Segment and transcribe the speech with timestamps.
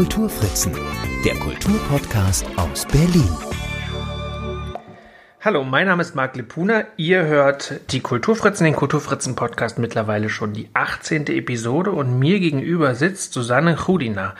[0.00, 0.72] Kulturfritzen,
[1.26, 3.28] der Kulturpodcast aus Berlin.
[5.42, 6.86] Hallo, mein Name ist Marc Lepuna.
[6.96, 11.26] Ihr hört die Kulturfritzen, den Kulturfritzen-Podcast mittlerweile schon die 18.
[11.26, 14.36] Episode und mir gegenüber sitzt Susanne Chudina.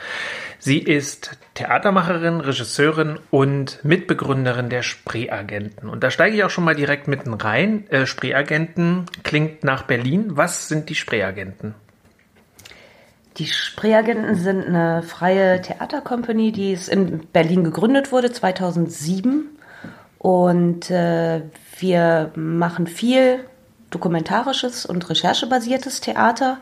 [0.57, 5.89] Sie ist Theatermacherin, Regisseurin und Mitbegründerin der Spreeagenten.
[5.89, 7.87] Und da steige ich auch schon mal direkt mitten rein.
[7.91, 10.25] Äh, Spreeagenten klingt nach Berlin.
[10.29, 11.75] Was sind die Spreeagenten?
[13.37, 19.49] Die Spreeagenten sind eine freie Theatercompany, die es in Berlin gegründet wurde 2007
[20.17, 21.41] und äh,
[21.79, 23.45] wir machen viel
[23.89, 26.57] dokumentarisches und recherchebasiertes Theater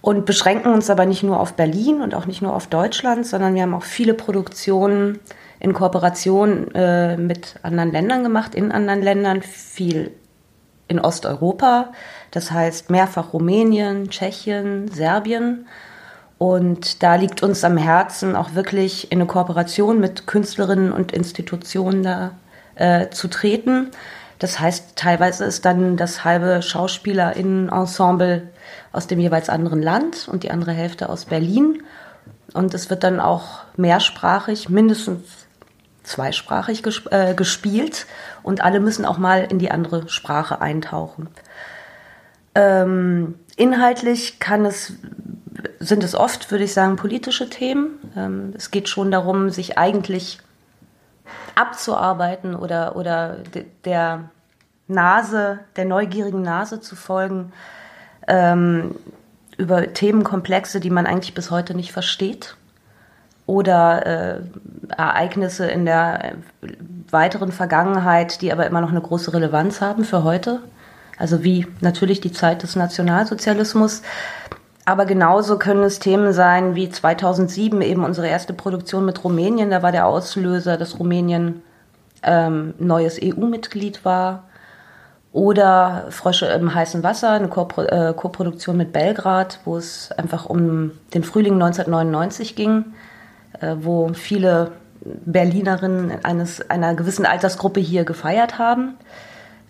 [0.00, 3.54] und beschränken uns aber nicht nur auf Berlin und auch nicht nur auf Deutschland, sondern
[3.54, 5.18] wir haben auch viele Produktionen
[5.58, 10.12] in Kooperation äh, mit anderen Ländern gemacht, in anderen Ländern, viel
[10.88, 11.92] in Osteuropa,
[12.30, 15.66] das heißt mehrfach Rumänien, Tschechien, Serbien.
[16.38, 22.02] Und da liegt uns am Herzen auch wirklich in eine Kooperation mit Künstlerinnen und Institutionen
[22.02, 22.32] da
[22.76, 23.90] äh, zu treten.
[24.38, 28.48] Das heißt, teilweise ist dann das halbe Schauspielerinnenensemble
[28.92, 31.82] aus dem jeweils anderen Land und die andere Hälfte aus Berlin.
[32.54, 35.47] Und es wird dann auch mehrsprachig, mindestens
[36.08, 38.06] zweisprachig gesp äh, gespielt
[38.42, 41.28] und alle müssen auch mal in die andere Sprache eintauchen.
[42.54, 44.94] Ähm, inhaltlich kann es,
[45.78, 47.98] sind es oft, würde ich sagen, politische Themen.
[48.16, 50.40] Ähm, es geht schon darum, sich eigentlich
[51.54, 53.38] abzuarbeiten oder, oder
[53.84, 54.30] der
[54.86, 57.52] Nase, der neugierigen Nase zu folgen,
[58.26, 58.94] ähm,
[59.56, 62.56] über Themenkomplexe, die man eigentlich bis heute nicht versteht
[63.48, 64.40] oder äh,
[64.94, 66.34] Ereignisse in der
[67.10, 70.60] weiteren Vergangenheit, die aber immer noch eine große Relevanz haben für heute.
[71.16, 74.02] Also wie natürlich die Zeit des Nationalsozialismus,
[74.84, 79.70] aber genauso können es Themen sein wie 2007 eben unsere erste Produktion mit Rumänien.
[79.70, 81.62] Da war der Auslöser, dass Rumänien
[82.22, 84.44] ähm, neues EU-Mitglied war.
[85.32, 91.22] Oder Frösche im heißen Wasser, eine äh, Co-Produktion mit Belgrad, wo es einfach um den
[91.22, 93.07] Frühling 1999 ging, äh,
[93.60, 98.94] wo viele Berlinerinnen eines, einer gewissen Altersgruppe hier gefeiert haben,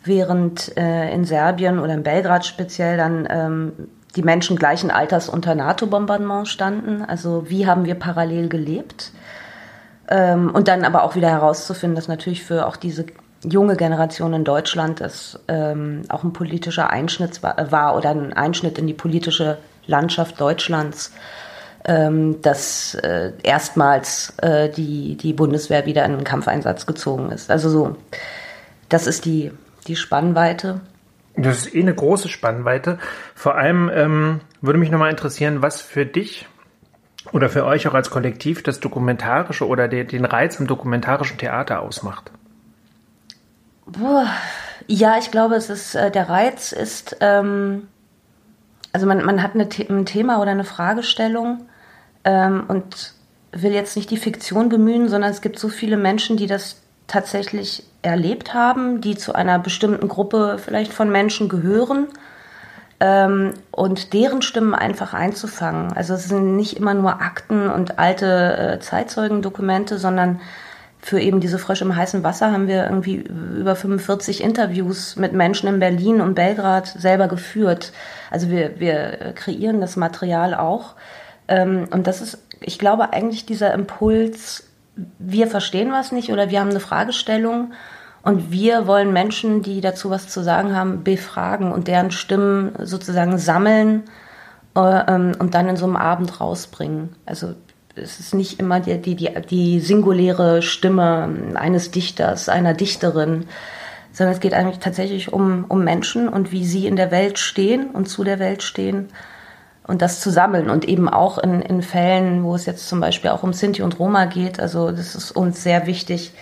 [0.04, 3.72] während äh, in Serbien oder in Belgrad speziell dann ähm,
[4.16, 7.04] die Menschen gleichen Alters unter NATO-Bombardement standen.
[7.04, 9.12] Also wie haben wir parallel gelebt?
[10.08, 13.06] Ähm, und dann aber auch wieder herauszufinden, dass natürlich für auch diese
[13.44, 18.78] junge Generation in Deutschland es ähm, auch ein politischer Einschnitt war, war, oder ein Einschnitt
[18.78, 21.12] in die politische Landschaft Deutschlands,
[21.88, 27.50] ähm, dass äh, erstmals äh, die, die Bundeswehr wieder in einen Kampfeinsatz gezogen ist.
[27.50, 27.96] Also so,
[28.90, 29.50] das ist die,
[29.86, 30.82] die Spannweite.
[31.34, 32.98] Das ist eh eine große Spannweite.
[33.34, 36.46] Vor allem ähm, würde mich nochmal interessieren, was für dich
[37.32, 41.80] oder für euch auch als Kollektiv das Dokumentarische oder den, den Reiz im dokumentarischen Theater
[41.80, 42.30] ausmacht.
[43.86, 44.26] Boah.
[44.86, 47.88] Ja, ich glaube, es ist äh, der Reiz ist, ähm,
[48.92, 51.67] also man, man hat eine, ein Thema oder eine Fragestellung
[52.28, 53.14] ähm, und
[53.52, 57.84] will jetzt nicht die Fiktion bemühen, sondern es gibt so viele Menschen, die das tatsächlich
[58.02, 62.08] erlebt haben, die zu einer bestimmten Gruppe vielleicht von Menschen gehören
[63.00, 65.94] ähm, und deren Stimmen einfach einzufangen.
[65.94, 70.40] Also es sind nicht immer nur Akten und alte äh, Zeitzeugendokumente, sondern
[71.00, 75.68] für eben diese Frösche im heißen Wasser haben wir irgendwie über 45 Interviews mit Menschen
[75.68, 77.92] in Berlin und Belgrad selber geführt.
[78.30, 80.94] Also wir, wir kreieren das Material auch.
[81.48, 84.68] Ähm, und das ist, ich glaube, eigentlich dieser Impuls,
[85.18, 87.72] wir verstehen was nicht oder wir haben eine Fragestellung
[88.22, 93.38] und wir wollen Menschen, die dazu was zu sagen haben, befragen und deren Stimmen sozusagen
[93.38, 94.04] sammeln
[94.76, 97.10] äh, ähm, und dann in so einem Abend rausbringen.
[97.26, 97.54] Also
[97.94, 103.46] es ist nicht immer die, die, die, die singuläre Stimme eines Dichters, einer Dichterin,
[104.12, 107.90] sondern es geht eigentlich tatsächlich um, um Menschen und wie sie in der Welt stehen
[107.90, 109.08] und zu der Welt stehen
[109.88, 113.30] und das zu sammeln und eben auch in, in Fällen, wo es jetzt zum Beispiel
[113.30, 114.60] auch um Sinti und Roma geht.
[114.60, 116.32] Also das ist uns sehr wichtig,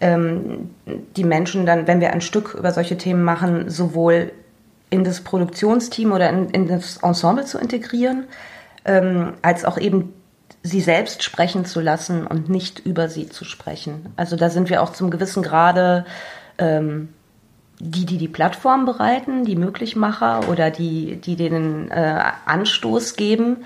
[0.00, 0.70] ähm,
[1.16, 4.32] die Menschen dann, wenn wir ein Stück über solche Themen machen, sowohl
[4.90, 8.24] in das Produktionsteam oder in, in das Ensemble zu integrieren,
[8.84, 10.14] ähm, als auch eben
[10.62, 14.12] sie selbst sprechen zu lassen und nicht über sie zu sprechen.
[14.16, 16.06] Also da sind wir auch zum gewissen Grade
[16.58, 17.08] ähm,
[17.80, 23.58] die, die die Plattform bereiten, die Möglichmacher oder die, die den äh, Anstoß geben,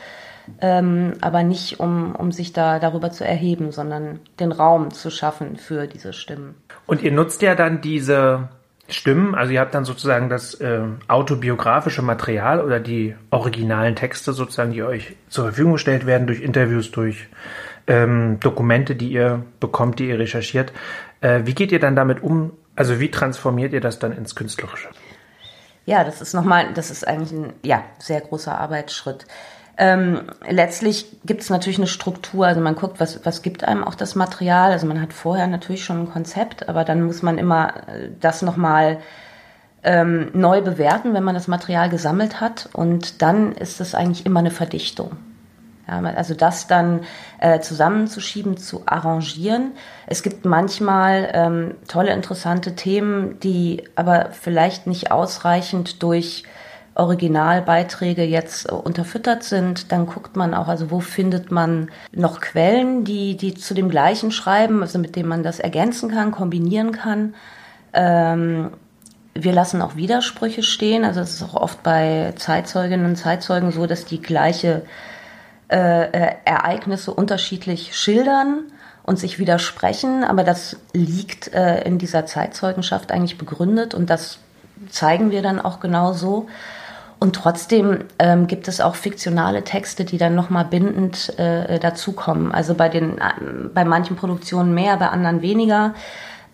[0.60, 5.56] ähm, aber nicht um, um sich da darüber zu erheben, sondern den Raum zu schaffen
[5.56, 6.54] für diese Stimmen.
[6.86, 8.48] Und ihr nutzt ja dann diese
[8.88, 9.34] Stimmen.
[9.34, 14.82] Also ihr habt dann sozusagen das äh, autobiografische Material oder die originalen Texte sozusagen, die
[14.82, 17.28] euch zur Verfügung gestellt werden durch Interviews, durch
[17.86, 20.72] ähm, Dokumente, die ihr bekommt, die ihr recherchiert.
[21.20, 22.52] Äh, wie geht ihr dann damit um?
[22.76, 24.88] Also wie transformiert ihr das dann ins Künstlerische?
[25.84, 29.26] Ja, das ist nochmal, das ist eigentlich ein ja, sehr großer Arbeitsschritt.
[29.78, 33.94] Ähm, letztlich gibt es natürlich eine Struktur, also man guckt, was, was gibt einem auch
[33.94, 34.70] das Material.
[34.70, 38.42] Also man hat vorher natürlich schon ein Konzept, aber dann muss man immer äh, das
[38.42, 38.98] nochmal
[39.82, 42.69] ähm, neu bewerten, wenn man das Material gesammelt hat.
[42.72, 45.16] Und dann ist es eigentlich immer eine Verdichtung.
[45.92, 47.00] Ja, also das dann
[47.38, 49.72] äh, zusammenzuschieben, zu arrangieren.
[50.06, 56.44] Es gibt manchmal ähm, tolle, interessante Themen, die aber vielleicht nicht ausreichend durch
[56.94, 63.04] Originalbeiträge jetzt äh, unterfüttert sind, dann guckt man auch, also wo findet man noch Quellen,
[63.04, 67.34] die, die zu dem gleichen schreiben, also mit dem man das ergänzen kann, kombinieren kann.
[67.92, 68.70] Ähm,
[69.34, 73.86] wir lassen auch Widersprüche stehen, also es ist auch oft bei Zeitzeuginnen und Zeitzeugen so,
[73.86, 74.82] dass die gleiche
[75.72, 78.64] äh, äh, Ereignisse unterschiedlich schildern
[79.04, 84.38] und sich widersprechen, aber das liegt äh, in dieser Zeitzeugenschaft eigentlich begründet und das
[84.90, 86.46] zeigen wir dann auch genau so.
[87.19, 92.52] Und trotzdem ähm, gibt es auch fiktionale Texte, die dann nochmal bindend äh, dazukommen.
[92.52, 93.22] Also bei den, äh,
[93.72, 95.94] bei manchen Produktionen mehr, bei anderen weniger.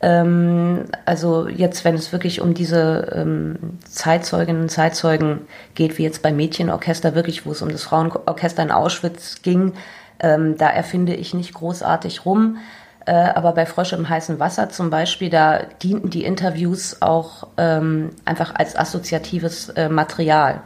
[0.01, 5.41] Ähm, also jetzt, wenn es wirklich um diese ähm, Zeitzeuginnen und Zeitzeugen
[5.75, 9.75] geht, wie jetzt beim Mädchenorchester wirklich, wo es um das Frauenorchester in Auschwitz ging,
[10.21, 12.59] ähm, da erfinde ich nicht großartig rum.
[13.07, 18.11] Äh, aber bei Frösche im heißen Wasser zum Beispiel, da dienten die Interviews auch ähm,
[18.25, 20.61] einfach als assoziatives äh, Material.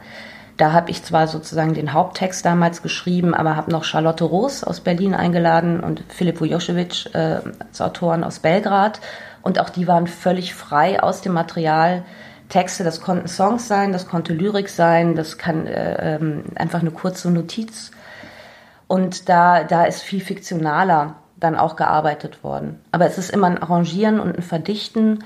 [0.57, 4.81] Da habe ich zwar sozusagen den Haupttext damals geschrieben, aber habe noch Charlotte Roos aus
[4.81, 8.99] Berlin eingeladen und Filip Vujocevic äh, als Autoren aus Belgrad.
[9.41, 12.03] Und auch die waren völlig frei aus dem Material.
[12.49, 16.91] Texte, das konnten Songs sein, das konnte Lyrik sein, das kann äh, ähm, einfach eine
[16.91, 17.89] kurze Notiz.
[18.87, 22.79] Und da, da ist viel fiktionaler dann auch gearbeitet worden.
[22.91, 25.23] Aber es ist immer ein Arrangieren und ein Verdichten.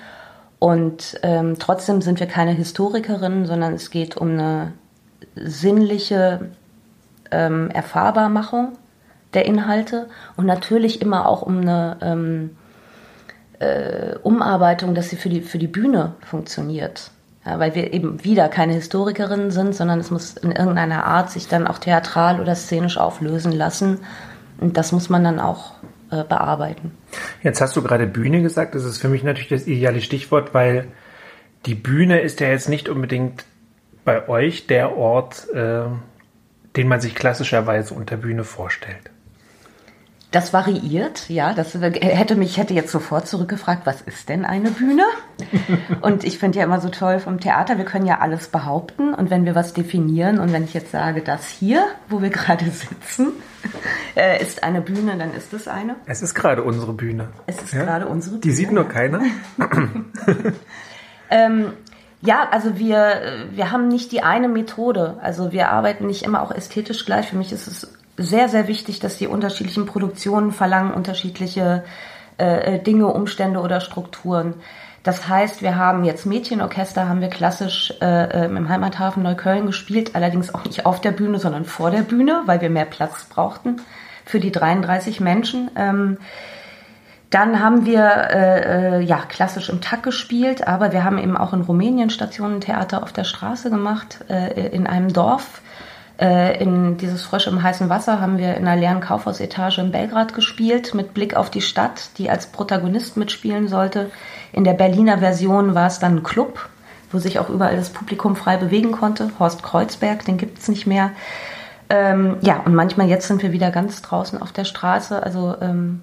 [0.58, 4.74] Und ähm, trotzdem sind wir keine Historikerinnen, sondern es geht um eine
[5.36, 6.50] sinnliche
[7.32, 8.78] ähm, Erfahrbarmachung
[9.34, 12.50] der Inhalte und natürlich immer auch um eine ähm,
[13.60, 17.12] äh, Umarbeitung, dass sie für die, für die Bühne funktioniert.
[17.46, 21.48] Ja, weil wir eben wieder keine Historikerinnen sind, sondern es muss in irgendeiner Art sich
[21.48, 24.00] dann auch theatral oder szenisch auflösen lassen.
[24.60, 25.72] Und das muss man dann auch
[26.12, 26.92] äh, bearbeiten.
[27.44, 28.76] Jetzt hast du gerade Bühne gesagt.
[28.76, 30.88] Das ist für mich natürlich das ideale Stichwort, weil
[31.66, 33.46] die Bühne ist ja jetzt nicht unbedingt
[34.08, 35.82] bei euch der Ort, äh,
[36.78, 39.12] den man sich klassischerweise unter Bühne vorstellt.
[40.32, 41.54] Das variiert, ja.
[41.54, 45.04] Das hätte mich hätte jetzt sofort zurückgefragt, was ist denn eine Bühne?
[46.02, 49.30] und ich finde ja immer so toll vom Theater, wir können ja alles behaupten und
[49.30, 53.34] wenn wir was definieren und wenn ich jetzt sage, das hier, wo wir gerade sitzen,
[54.16, 55.98] äh, ist eine Bühne, dann ist es eine.
[56.06, 57.28] Es ist gerade unsere Bühne.
[57.46, 57.84] Es ist ja?
[57.84, 58.42] gerade unsere Bühne.
[58.42, 59.22] Die sieht nur keiner.
[61.30, 61.74] ähm,
[62.22, 65.18] ja, also wir, wir haben nicht die eine Methode.
[65.22, 67.28] Also wir arbeiten nicht immer auch ästhetisch gleich.
[67.28, 71.84] Für mich ist es sehr, sehr wichtig, dass die unterschiedlichen Produktionen verlangen unterschiedliche
[72.40, 74.56] äh, äh, Dinge, Umstände oder Strukturen.
[75.04, 80.16] Das heißt, wir haben jetzt Mädchenorchester, haben wir klassisch äh, ähm, im Heimathafen Neukölln gespielt,
[80.16, 83.82] allerdings auch nicht auf der Bühne, sondern vor der Bühne, weil wir mehr Platz brauchten
[84.26, 85.72] für die 33 Menschen.
[85.76, 86.18] Ähm,
[87.30, 91.54] dann haben wir äh, äh, ja klassisch im Takt gespielt, aber wir haben eben auch
[91.54, 95.62] in Rumänien Stationentheater auf der Straße gemacht, äh, in einem Dorf
[96.20, 100.34] äh, in dieses Frösche im heißen Wasser haben wir in einer leeren Kaufhausetage in Belgrad
[100.34, 104.10] gespielt, mit Blick auf die Stadt, die als Protagonist mitspielen sollte.
[104.52, 106.70] In der Berliner Version war es dann ein Club,
[107.12, 109.30] wo sich auch überall das Publikum frei bewegen konnte.
[109.38, 111.12] Horst Kreuzberg, den gibt es nicht mehr.
[111.90, 115.22] Ähm, ja, und manchmal jetzt sind wir wieder ganz draußen auf der Straße.
[115.22, 116.02] Also ähm,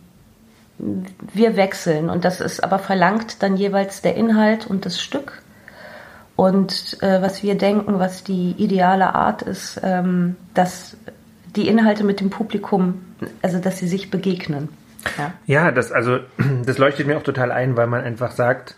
[0.79, 2.11] wir wechseln.
[2.11, 5.43] Und das ist aber verlangt dann jeweils der Inhalt und das Stück.
[6.37, 10.97] Und äh, was wir denken, was die ideale Art ist, ähm, dass
[11.55, 13.05] die Inhalte mit dem Publikum,
[13.41, 14.69] also dass sie sich begegnen.
[15.17, 16.19] Ja, ja das, also,
[16.67, 18.75] das leuchtet mir auch total ein, weil man einfach sagt,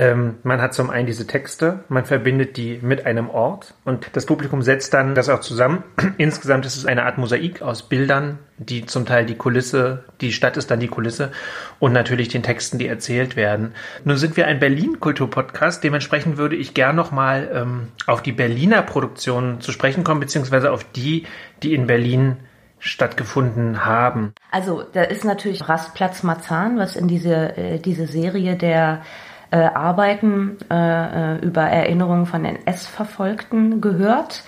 [0.00, 4.24] ähm, man hat zum einen diese Texte, man verbindet die mit einem Ort und das
[4.24, 5.84] Publikum setzt dann das auch zusammen.
[6.16, 10.56] Insgesamt ist es eine Art Mosaik aus Bildern, die zum Teil die Kulisse, die Stadt
[10.56, 11.32] ist dann die Kulisse
[11.80, 13.74] und natürlich den Texten, die erzählt werden.
[14.04, 19.60] Nun sind wir ein Berlin-Kultur-Podcast, dementsprechend würde ich gern nochmal ähm, auf die Berliner Produktionen
[19.60, 21.26] zu sprechen kommen, beziehungsweise auf die,
[21.62, 22.38] die in Berlin
[22.78, 24.32] stattgefunden haben.
[24.50, 29.02] Also da ist natürlich Rastplatz Marzahn, was in diese, äh, diese Serie der
[29.50, 34.42] äh, Arbeiten äh, über Erinnerungen von NS-Verfolgten gehört.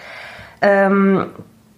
[0.60, 1.26] Ähm,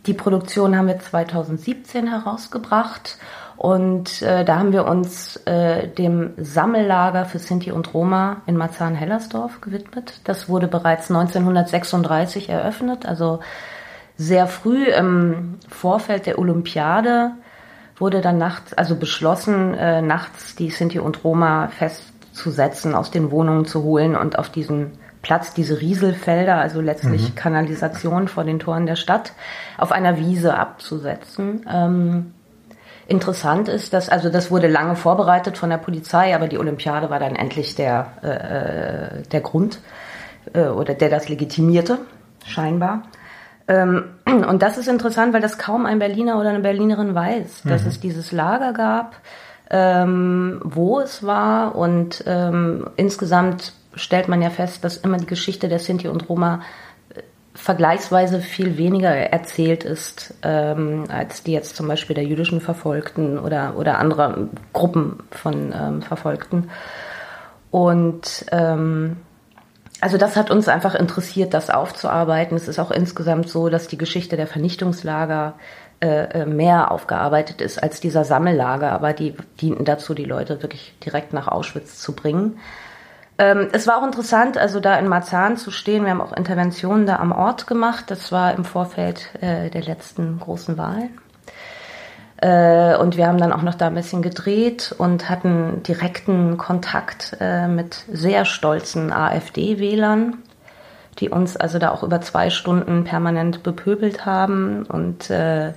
[0.06, 3.16] die Produktion haben wir 2017 herausgebracht
[3.56, 9.62] und äh, da haben wir uns äh, dem Sammellager für Sinti und Roma in Marzahn-Hellersdorf
[9.62, 10.20] gewidmet.
[10.24, 13.40] Das wurde bereits 1936 eröffnet, also
[14.16, 17.32] sehr früh im Vorfeld der Olympiade
[17.96, 21.68] wurde dann nachts, also beschlossen, äh, nachts die Sinti und Roma
[22.34, 27.34] festzusetzen, aus den Wohnungen zu holen und auf diesen Platz, diese Rieselfelder, also letztlich mhm.
[27.34, 29.32] Kanalisation vor den Toren der Stadt,
[29.78, 31.64] auf einer Wiese abzusetzen.
[31.70, 32.34] Ähm,
[33.06, 37.18] Interessant ist, dass, also das wurde lange vorbereitet von der Polizei, aber die Olympiade war
[37.18, 39.80] dann endlich der, äh, äh, der Grund
[40.54, 41.98] äh, oder der das legitimierte,
[42.46, 43.02] scheinbar.
[43.68, 47.82] Ähm, und das ist interessant, weil das kaum ein Berliner oder eine Berlinerin weiß, dass
[47.82, 47.88] mhm.
[47.88, 49.16] es dieses Lager gab,
[49.70, 55.68] ähm, wo es war und ähm, insgesamt stellt man ja fest, dass immer die Geschichte
[55.68, 56.60] der Sinti und Roma
[57.54, 63.74] vergleichsweise viel weniger erzählt ist, ähm, als die jetzt zum Beispiel der jüdischen Verfolgten oder,
[63.76, 66.68] oder anderer Gruppen von ähm, Verfolgten.
[67.70, 69.16] Und ähm,
[70.00, 72.56] also das hat uns einfach interessiert, das aufzuarbeiten.
[72.56, 75.54] Es ist auch insgesamt so, dass die Geschichte der Vernichtungslager
[76.04, 80.94] äh, äh mehr aufgearbeitet ist als dieser Sammellager, aber die dienten dazu, die Leute wirklich
[81.04, 82.58] direkt nach Auschwitz zu bringen.
[83.38, 86.04] Ähm, es war auch interessant, also da in Marzahn zu stehen.
[86.04, 88.04] Wir haben auch Interventionen da am Ort gemacht.
[88.08, 91.18] Das war im Vorfeld äh, der letzten großen Wahlen.
[92.36, 97.36] Äh, und wir haben dann auch noch da ein bisschen gedreht und hatten direkten Kontakt
[97.40, 100.38] äh, mit sehr stolzen AfD-Wählern,
[101.20, 105.72] die uns also da auch über zwei Stunden permanent bepöbelt haben und äh,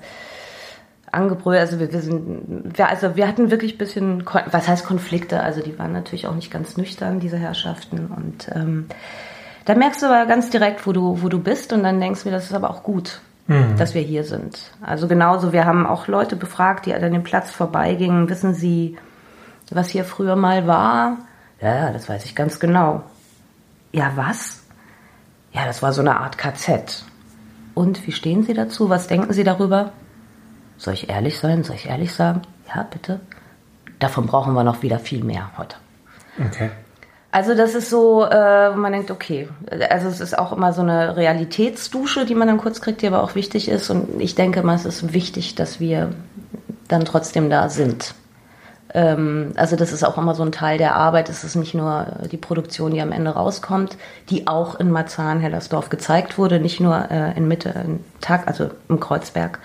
[1.11, 1.59] angebrüllt.
[1.59, 5.41] Also wir, wir sind, wir, also wir hatten wirklich ein bisschen, was heißt Konflikte?
[5.41, 8.07] Also die waren natürlich auch nicht ganz nüchtern, diese Herrschaften.
[8.07, 8.87] Und ähm,
[9.65, 12.29] da merkst du aber ganz direkt, wo du, wo du bist und dann denkst du
[12.29, 13.75] mir, das ist aber auch gut, mhm.
[13.77, 14.71] dass wir hier sind.
[14.81, 18.29] Also genauso, wir haben auch Leute befragt, die an dem Platz vorbeigingen.
[18.29, 18.97] Wissen Sie,
[19.71, 21.17] was hier früher mal war?
[21.61, 23.03] Ja, das weiß ich ganz genau.
[23.91, 24.56] Ja, was?
[25.53, 27.03] Ja, das war so eine Art KZ.
[27.73, 28.89] Und wie stehen Sie dazu?
[28.89, 29.91] Was denken Sie darüber?
[30.77, 31.63] Soll ich ehrlich sein?
[31.63, 32.41] Soll ich ehrlich sagen?
[32.73, 33.19] Ja, bitte.
[33.99, 35.77] Davon brauchen wir noch wieder viel mehr heute.
[36.45, 36.69] Okay.
[37.31, 39.49] Also das ist so, äh, man denkt, okay,
[39.89, 43.21] also es ist auch immer so eine Realitätsdusche, die man dann kurz kriegt, die aber
[43.21, 43.89] auch wichtig ist.
[43.89, 46.13] Und ich denke mal, es ist wichtig, dass wir
[46.87, 48.15] dann trotzdem da sind.
[48.93, 51.29] Ähm, also das ist auch immer so ein Teil der Arbeit.
[51.29, 53.97] Es ist nicht nur die Produktion, die am Ende rauskommt,
[54.29, 58.99] die auch in Marzahn-Hellersdorf gezeigt wurde, nicht nur äh, in Mitte, in Tag, also im
[58.99, 59.59] Kreuzberg,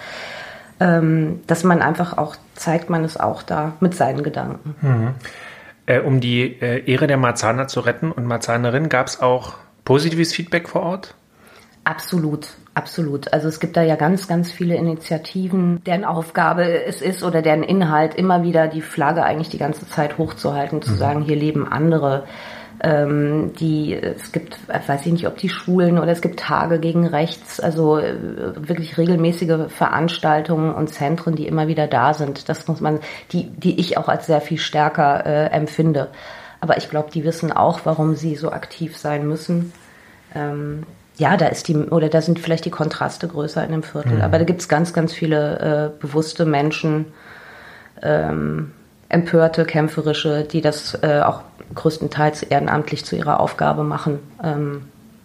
[0.80, 4.74] ähm, dass man einfach auch zeigt, man ist auch da mit seinen Gedanken.
[4.80, 5.14] Mhm.
[5.86, 10.32] Äh, um die äh, Ehre der Marzahner zu retten und Marzanerin, gab es auch positives
[10.32, 11.14] Feedback vor Ort?
[11.84, 13.32] Absolut, absolut.
[13.32, 17.64] Also es gibt da ja ganz, ganz viele Initiativen, deren Aufgabe es ist oder deren
[17.64, 20.96] Inhalt immer wieder die Flagge eigentlich die ganze Zeit hochzuhalten, zu mhm.
[20.96, 22.24] sagen, hier leben andere
[22.82, 27.06] ähm, die, es gibt, weiß ich nicht, ob die Schulen oder es gibt Tage gegen
[27.06, 28.16] Rechts, also äh,
[28.56, 32.48] wirklich regelmäßige Veranstaltungen und Zentren, die immer wieder da sind.
[32.48, 32.98] Das muss man,
[33.30, 36.08] die, die ich auch als sehr viel stärker äh, empfinde.
[36.60, 39.72] Aber ich glaube, die wissen auch, warum sie so aktiv sein müssen.
[40.34, 40.84] Ähm,
[41.16, 44.16] ja, da ist die, oder da sind vielleicht die Kontraste größer in dem Viertel.
[44.16, 44.22] Mhm.
[44.22, 47.06] Aber da gibt es ganz, ganz viele äh, bewusste Menschen,
[48.02, 48.72] ähm,
[49.08, 51.42] empörte, kämpferische, die das äh, auch
[51.74, 54.82] größtenteils ehrenamtlich zu ihrer Aufgabe machen, ähm,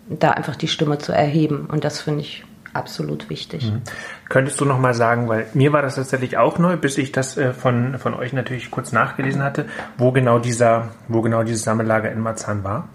[0.10, 1.68] da einfach die Stimme zu erheben.
[1.72, 3.72] Und das finde ich absolut wichtig.
[3.72, 3.82] Mhm.
[4.30, 7.38] Könntest du noch mal sagen, weil mir war das tatsächlich auch neu, bis ich das
[7.38, 9.66] äh, von, von euch natürlich kurz nachgelesen hatte,
[9.98, 12.90] wo genau dieser, wo genau dieses Sammellager in Marzahn war?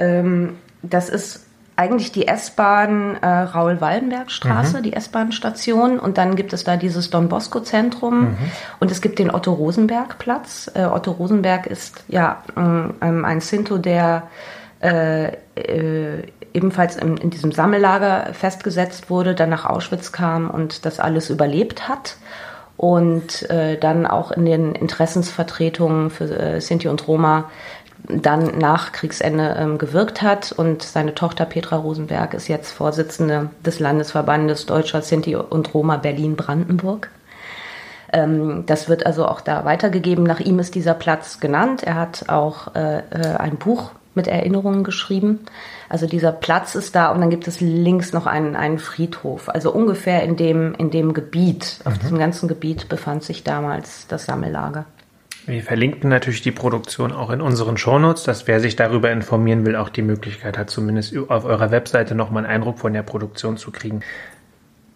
[0.00, 1.47] Ähm, das ist
[1.78, 4.82] eigentlich die S-Bahn äh, Raul-Wallenberg-Straße, mhm.
[4.82, 6.00] die S-Bahn-Station.
[6.00, 8.36] Und dann gibt es da dieses Don Bosco-Zentrum mhm.
[8.80, 10.72] und es gibt den Otto-Rosenberg-Platz.
[10.74, 14.24] Äh, Otto Rosenberg ist ja ähm, ein Sinto, der
[14.80, 20.98] äh, äh, ebenfalls in, in, diesem Sammellager festgesetzt wurde, dann nach Auschwitz kam und das
[20.98, 22.16] alles überlebt hat
[22.78, 27.50] und äh, dann auch in den Interessensvertretungen für äh, Sinti und Roma
[28.04, 30.52] dann nach Kriegsende ähm, gewirkt hat.
[30.52, 37.10] Und seine Tochter Petra Rosenberg ist jetzt Vorsitzende des Landesverbandes Deutscher Sinti und Roma Berlin-Brandenburg.
[38.12, 40.24] Ähm, das wird also auch da weitergegeben.
[40.24, 41.82] Nach ihm ist dieser Platz genannt.
[41.82, 45.40] Er hat auch äh, äh, ein Buch mit Erinnerungen geschrieben.
[45.88, 49.48] Also dieser Platz ist da und dann gibt es links noch einen, einen Friedhof.
[49.48, 51.98] Also ungefähr in dem, in dem Gebiet, auf mhm.
[52.00, 54.86] diesem ganzen Gebiet befand sich damals das Sammellager.
[55.48, 59.76] Wir verlinken natürlich die Produktion auch in unseren Shownotes, dass wer sich darüber informieren will,
[59.76, 63.70] auch die Möglichkeit hat, zumindest auf eurer Webseite nochmal einen Eindruck von der Produktion zu
[63.70, 64.02] kriegen.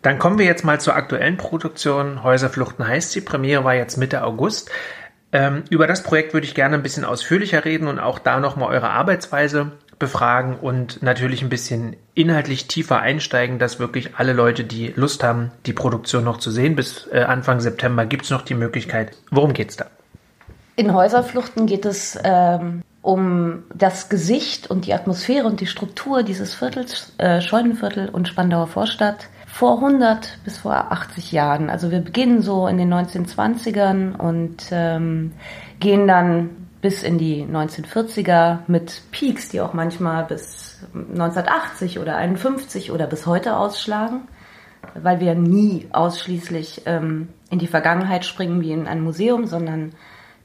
[0.03, 2.23] Dann kommen wir jetzt mal zur aktuellen Produktion.
[2.23, 3.23] Häuserfluchten heißt sie.
[3.23, 4.71] Premiere war jetzt Mitte August.
[5.33, 8.75] Ähm, über das Projekt würde ich gerne ein bisschen ausführlicher reden und auch da nochmal
[8.75, 14.93] eure Arbeitsweise befragen und natürlich ein bisschen inhaltlich tiefer einsteigen, dass wirklich alle Leute, die
[14.97, 18.55] Lust haben, die Produktion noch zu sehen, bis äh, Anfang September gibt es noch die
[18.55, 19.17] Möglichkeit.
[19.31, 19.87] Worum geht's da?
[20.77, 26.55] In Häuserfluchten geht es ähm, um das Gesicht und die Atmosphäre und die Struktur dieses
[26.55, 31.69] Viertels, äh, Scheunenviertel und Spandauer Vorstadt vor 100 bis vor 80 Jahren.
[31.69, 35.33] Also wir beginnen so in den 1920ern und ähm,
[35.79, 36.51] gehen dann
[36.81, 43.27] bis in die 1940er mit Peaks, die auch manchmal bis 1980 oder 51 oder bis
[43.27, 44.23] heute ausschlagen,
[44.95, 49.93] weil wir nie ausschließlich ähm, in die Vergangenheit springen wie in ein Museum, sondern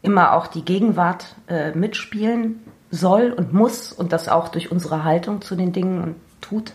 [0.01, 5.41] immer auch die Gegenwart äh, mitspielen soll und muss und das auch durch unsere Haltung
[5.41, 6.73] zu den Dingen und tut.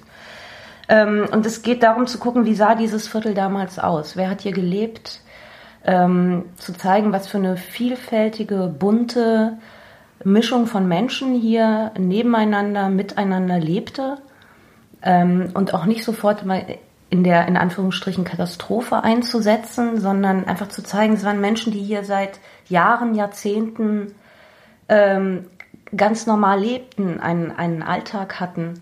[0.89, 4.17] Ähm, und es geht darum zu gucken, wie sah dieses Viertel damals aus?
[4.17, 5.21] Wer hat hier gelebt?
[5.85, 9.59] Ähm, zu zeigen, was für eine vielfältige, bunte
[10.23, 14.19] Mischung von Menschen hier nebeneinander, miteinander lebte
[15.03, 16.65] ähm, und auch nicht sofort mal
[17.13, 22.05] in der in Anführungsstrichen Katastrophe einzusetzen, sondern einfach zu zeigen, es waren Menschen, die hier
[22.05, 24.15] seit Jahren, Jahrzehnten
[24.89, 25.45] ähm,
[25.95, 28.81] ganz normal lebten, einen, einen Alltag hatten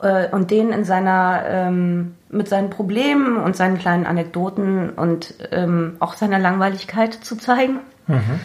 [0.00, 5.96] äh, und den in seiner ähm, mit seinen Problemen und seinen kleinen Anekdoten und ähm,
[5.98, 7.80] auch seiner Langweiligkeit zu zeigen.
[8.06, 8.38] Mhm.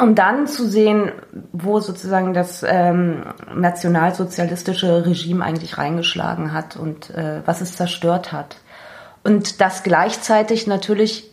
[0.00, 1.12] Um dann zu sehen,
[1.52, 3.24] wo sozusagen das ähm,
[3.54, 8.56] nationalsozialistische Regime eigentlich reingeschlagen hat und äh, was es zerstört hat.
[9.24, 11.30] Und das gleichzeitig natürlich,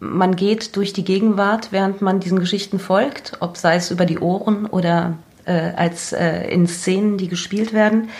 [0.00, 4.18] man geht durch die Gegenwart, während man diesen Geschichten folgt, ob sei es über die
[4.18, 5.14] Ohren oder
[5.46, 8.10] äh, als äh, in Szenen, die gespielt werden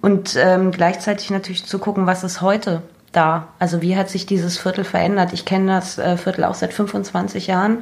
[0.00, 3.48] und ähm, gleichzeitig natürlich zu gucken, was ist heute da?
[3.58, 5.32] Also wie hat sich dieses Viertel verändert?
[5.32, 7.78] Ich kenne das äh, Viertel auch seit 25 Jahren.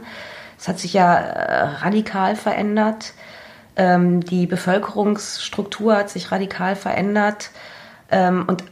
[0.59, 3.12] Es hat sich ja äh, radikal verändert.
[3.77, 7.51] Ähm, die Bevölkerungsstruktur hat sich radikal verändert.
[8.11, 8.64] Ähm, und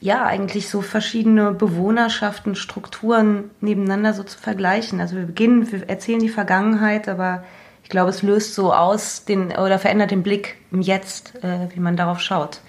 [0.00, 5.00] ja, eigentlich so verschiedene Bewohnerschaften, Strukturen nebeneinander so zu vergleichen.
[5.00, 7.44] Also wir beginnen, wir erzählen die Vergangenheit, aber
[7.82, 11.80] ich glaube, es löst so aus den oder verändert den Blick im Jetzt, äh, wie
[11.80, 12.60] man darauf schaut.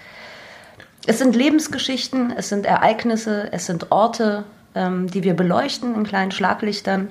[1.06, 6.30] Es sind Lebensgeschichten, es sind Ereignisse, es sind Orte, ähm, die wir beleuchten in kleinen
[6.30, 7.08] Schlaglichtern.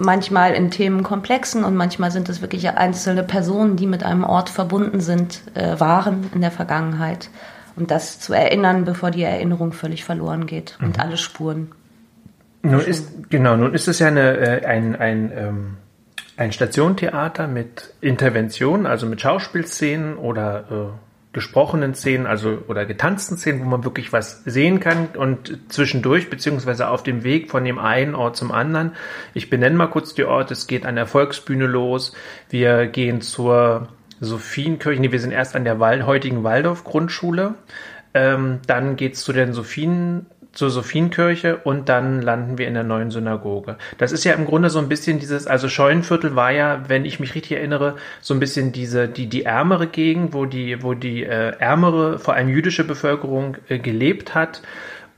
[0.00, 5.00] Manchmal in Themenkomplexen und manchmal sind es wirklich einzelne Personen, die mit einem Ort verbunden
[5.00, 7.30] sind, äh, waren in der Vergangenheit.
[7.76, 11.02] Und das zu erinnern, bevor die Erinnerung völlig verloren geht und mhm.
[11.02, 11.72] alle Spuren.
[12.62, 15.76] Nun ist, genau, nun ist es ja eine, äh, ein, ein ähm
[16.40, 23.60] ein Stationtheater mit Interventionen, also mit Schauspielszenen oder äh, gesprochenen Szenen, also oder getanzten Szenen,
[23.60, 28.16] wo man wirklich was sehen kann und zwischendurch beziehungsweise auf dem Weg von dem einen
[28.16, 28.92] Ort zum anderen.
[29.32, 30.54] Ich benenne mal kurz die Orte.
[30.54, 32.12] Es geht an der Volksbühne los.
[32.48, 33.88] Wir gehen zur
[34.20, 35.00] Sophienkirche.
[35.00, 37.54] Nee, wir sind erst an der Wal heutigen Waldorf-Grundschule.
[38.12, 43.10] Ähm, dann geht's zu den Sophien zur Sophienkirche und dann landen wir in der neuen
[43.10, 43.76] Synagoge.
[43.98, 47.20] Das ist ja im Grunde so ein bisschen dieses, also Scheunenviertel war ja, wenn ich
[47.20, 51.24] mich richtig erinnere, so ein bisschen diese, die, die ärmere Gegend, wo die, wo die
[51.24, 54.62] äh, ärmere, vor allem jüdische Bevölkerung äh, gelebt hat.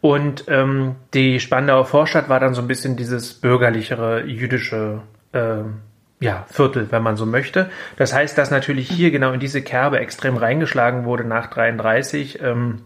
[0.00, 5.00] Und ähm, die Spandauer Vorstadt war dann so ein bisschen dieses bürgerlichere jüdische
[5.32, 5.62] äh,
[6.22, 7.70] ja, Viertel, wenn man so möchte.
[7.96, 12.40] Das heißt, dass natürlich hier genau in diese Kerbe extrem reingeschlagen wurde nach 33.
[12.42, 12.82] Ähm,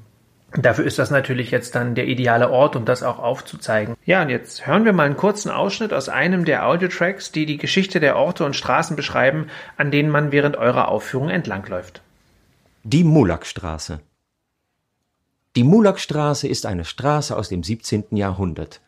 [0.57, 3.95] Dafür ist das natürlich jetzt dann der ideale Ort, um das auch aufzuzeigen.
[4.07, 7.59] Ja, und jetzt hören wir mal einen kurzen Ausschnitt aus einem der Audiotracks, die die
[7.59, 12.01] Geschichte der Orte und Straßen beschreiben, an denen man während eurer Aufführung entlangläuft.
[12.85, 14.01] Die Mulakstraße.
[15.57, 18.05] Die Mulakstraße ist eine Straße aus dem 17.
[18.13, 18.81] Jahrhundert.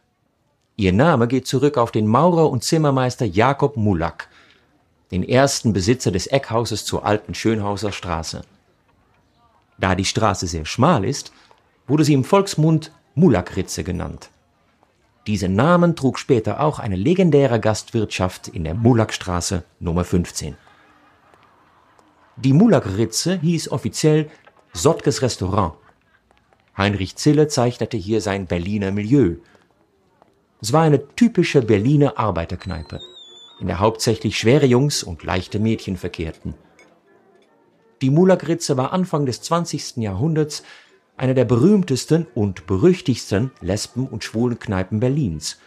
[0.76, 4.28] Ihr Name geht zurück auf den Maurer und Zimmermeister Jakob Mulak,
[5.10, 8.42] den ersten Besitzer des Eckhauses zur alten Schönhauser Straße.
[9.78, 11.32] Da die Straße sehr schmal ist,
[11.88, 14.30] wurde sie im Volksmund Mulakritze genannt.
[15.26, 20.56] Diesen Namen trug später auch eine legendäre Gastwirtschaft in der Mulakstraße Nummer 15.
[22.36, 24.30] Die Mulakritze hieß offiziell
[24.72, 25.74] Sottges Restaurant.
[26.76, 29.36] Heinrich Zille zeichnete hier sein Berliner Milieu.
[30.62, 33.00] Es war eine typische Berliner Arbeiterkneipe,
[33.60, 36.54] in der hauptsächlich schwere Jungs und leichte Mädchen verkehrten.
[38.00, 39.96] Die Mulakritze war Anfang des 20.
[39.96, 40.62] Jahrhunderts
[41.18, 45.58] eine der berühmtesten und berüchtigsten Lesben- und Schwulenkneipen Berlins.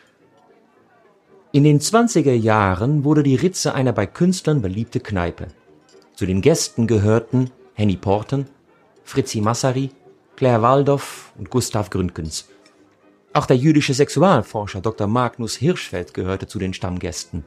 [1.51, 5.47] In den 20er Jahren wurde die Ritze eine bei Künstlern beliebte Kneipe.
[6.15, 8.47] Zu den Gästen gehörten Henny Porten,
[9.03, 9.91] Fritzi Massari,
[10.37, 12.47] Claire Waldorf und Gustav Gründgens.
[13.33, 15.07] Auch der jüdische Sexualforscher Dr.
[15.07, 17.43] Magnus Hirschfeld gehörte zu den Stammgästen.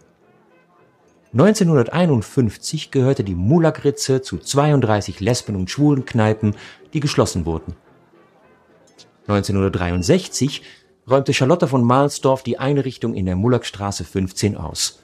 [1.32, 6.54] 1951 gehörte die Mulak-Ritze zu 32 Lesben- und Schwulenkneipen,
[6.92, 7.74] die geschlossen wurden.
[9.26, 10.62] 1963
[11.08, 15.00] räumte Charlotte von Mahlsdorf die Einrichtung in der Mulakstraße 15 aus.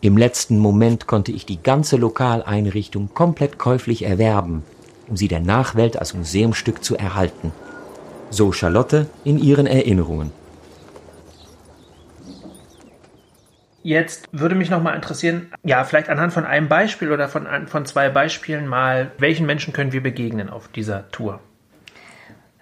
[0.00, 4.62] Im letzten Moment konnte ich die ganze Lokaleinrichtung komplett käuflich erwerben,
[5.08, 7.52] um sie der Nachwelt als Museumstück zu erhalten.
[8.30, 10.32] So Charlotte in ihren Erinnerungen.
[13.82, 17.86] Jetzt würde mich noch mal interessieren, ja, vielleicht anhand von einem Beispiel oder von, von
[17.86, 21.40] zwei Beispielen mal, welchen Menschen können wir begegnen auf dieser Tour?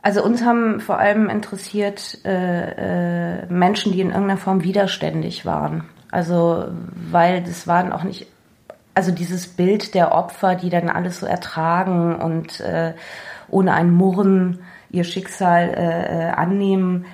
[0.03, 5.85] Also uns haben vor allem interessiert äh, äh, Menschen, die in irgendeiner Form widerständig waren.
[6.11, 8.27] Also, weil das waren auch nicht,
[8.95, 12.95] also dieses Bild der Opfer, die dann alles so ertragen und äh,
[13.49, 17.05] ohne ein Murren ihr Schicksal äh, äh, annehmen,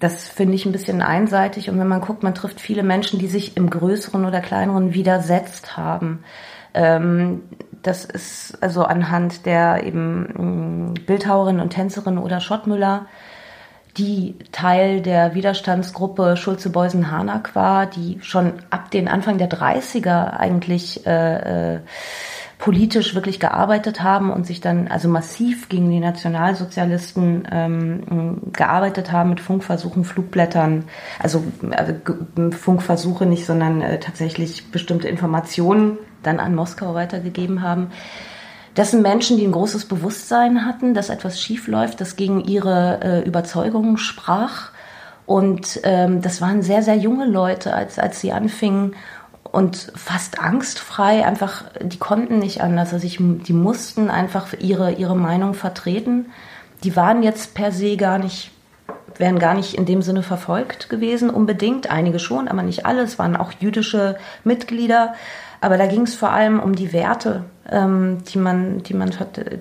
[0.00, 1.70] das finde ich ein bisschen einseitig.
[1.70, 5.76] Und wenn man guckt, man trifft viele Menschen, die sich im Größeren oder Kleineren widersetzt
[5.76, 6.24] haben.
[6.78, 7.42] Ähm,
[7.82, 13.06] das ist also anhand der eben mm, Bildhauerin und Tänzerin oder Schottmüller
[13.96, 21.74] die Teil der Widerstandsgruppe Schulze-Beusen-Harnack war, die schon ab den Anfang der 30er eigentlich äh,
[21.74, 21.80] äh,
[22.58, 29.30] politisch wirklich gearbeitet haben und sich dann also massiv gegen die Nationalsozialisten ähm, gearbeitet haben
[29.30, 30.84] mit Funkversuchen, Flugblättern,
[31.18, 31.94] also, also
[32.50, 37.90] Funkversuche nicht, sondern äh, tatsächlich bestimmte Informationen dann an Moskau weitergegeben haben.
[38.74, 43.00] Das sind Menschen, die ein großes Bewusstsein hatten, dass etwas schief läuft, das gegen ihre
[43.02, 44.70] äh, Überzeugungen sprach.
[45.26, 48.94] Und ähm, das waren sehr, sehr junge Leute, als, als sie anfingen
[49.50, 52.92] und fast angstfrei, einfach, die konnten nicht anders.
[52.92, 56.26] Also ich, die mussten einfach ihre, ihre Meinung vertreten.
[56.84, 58.50] Die waren jetzt per se gar nicht,
[59.16, 61.90] wären gar nicht in dem Sinne verfolgt gewesen, unbedingt.
[61.90, 63.02] Einige schon, aber nicht alle.
[63.02, 65.14] Es waren auch jüdische Mitglieder.
[65.60, 69.10] Aber da ging es vor allem um die Werte, ähm, die man, die man,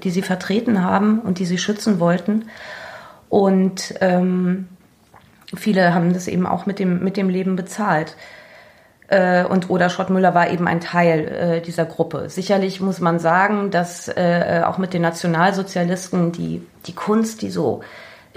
[0.03, 2.45] die sie vertreten haben und die sie schützen wollten.
[3.29, 4.67] Und ähm,
[5.55, 8.15] viele haben das eben auch mit dem, mit dem Leben bezahlt.
[9.07, 12.29] Äh, und Oda Schrottmüller war eben ein Teil äh, dieser Gruppe.
[12.29, 17.81] Sicherlich muss man sagen, dass äh, auch mit den Nationalsozialisten die, die Kunst, die so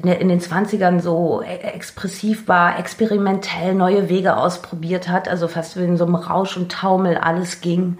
[0.03, 5.85] in den 20ern so e-, expressiv war, experimentell neue Wege ausprobiert hat, also fast wie
[5.85, 7.99] in so einem Rausch und Taumel alles ging.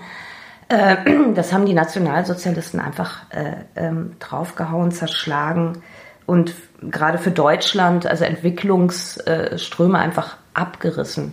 [0.69, 0.97] Äh,
[1.35, 5.83] das haben die Nationalsozialisten einfach äh, ähm, draufgehauen, zerschlagen
[6.27, 11.33] und gerade für Deutschland, also Entwicklungsströme einfach abgerissen.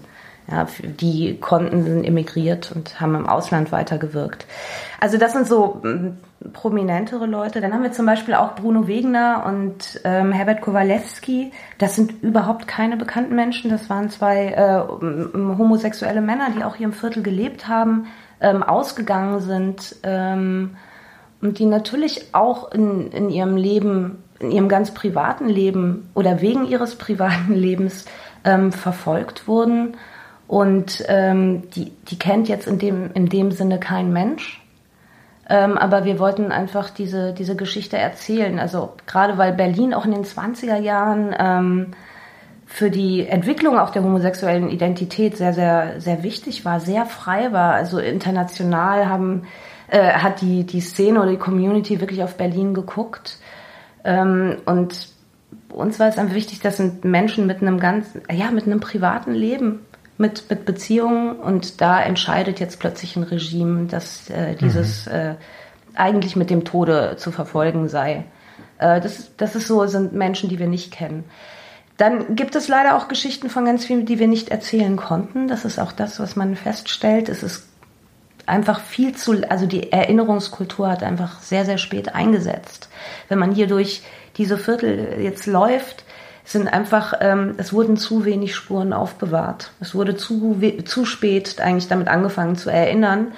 [0.49, 4.45] Ja, die konnten, sind emigriert und haben im Ausland weitergewirkt.
[5.01, 5.81] Also das sind so
[6.53, 7.59] prominentere Leute.
[7.59, 11.51] Dann haben wir zum Beispiel auch Bruno Wegner und ähm, Herbert Kowalewski.
[11.79, 13.69] Das sind überhaupt keine bekannten Menschen.
[13.69, 14.79] Das waren zwei äh,
[15.57, 18.07] homosexuelle Männer, die auch hier im Viertel gelebt haben,
[18.39, 20.77] ähm, ausgegangen sind ähm,
[21.41, 26.65] und die natürlich auch in, in ihrem Leben, in ihrem ganz privaten Leben oder wegen
[26.65, 28.05] ihres privaten Lebens
[28.43, 29.95] ähm, verfolgt wurden.
[30.47, 34.61] Und ähm, die, die kennt jetzt in dem, in dem Sinne kein Mensch.
[35.49, 38.59] Ähm, aber wir wollten einfach diese, diese Geschichte erzählen.
[38.59, 41.87] Also gerade weil Berlin auch in den 20er Jahren ähm,
[42.65, 47.73] für die Entwicklung auch der homosexuellen Identität sehr, sehr, sehr wichtig war, sehr frei war.
[47.73, 49.43] Also international haben,
[49.89, 53.37] äh, hat die, die Szene oder die Community wirklich auf Berlin geguckt.
[54.03, 55.09] Ähm, und
[55.69, 59.33] uns war es einfach wichtig, das sind Menschen mit einem ganz, ja, mit einem privaten
[59.33, 59.79] Leben
[60.17, 65.11] mit, mit Beziehungen und da entscheidet jetzt plötzlich ein Regime, dass äh, dieses mhm.
[65.11, 65.35] äh,
[65.95, 68.25] eigentlich mit dem Tode zu verfolgen sei.
[68.79, 71.25] Äh, das, das ist so, sind Menschen, die wir nicht kennen.
[71.97, 75.47] Dann gibt es leider auch Geschichten von ganz vielen, die wir nicht erzählen konnten.
[75.47, 77.27] Das ist auch das, was man feststellt.
[77.27, 77.67] Es ist
[78.45, 82.89] einfach viel zu, also die Erinnerungskultur hat einfach sehr, sehr spät eingesetzt.
[83.29, 84.03] Wenn man hier durch
[84.37, 86.03] diese Viertel jetzt läuft,
[86.47, 89.71] sind einfach, ähm, es wurden zu wenig Spuren aufbewahrt.
[89.81, 93.33] Es wurde zu, zu spät eigentlich damit angefangen zu erinnern.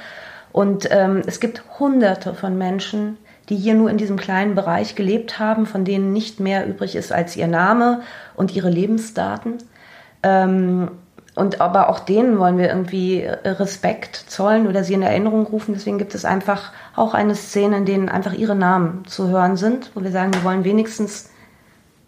[0.52, 3.17] Und ähm, es gibt hunderte von Menschen,
[3.50, 7.12] die hier nur in diesem kleinen Bereich gelebt haben, von denen nicht mehr übrig ist
[7.12, 8.02] als ihr Name
[8.36, 9.58] und ihre Lebensdaten.
[10.22, 10.91] Ähm,
[11.34, 15.74] und aber auch denen wollen wir irgendwie Respekt zollen oder sie in Erinnerung rufen.
[15.74, 19.89] Deswegen gibt es einfach auch eine Szene, in denen einfach ihre Namen zu hören sind,
[19.95, 21.30] wo wir sagen, wir wollen wenigstens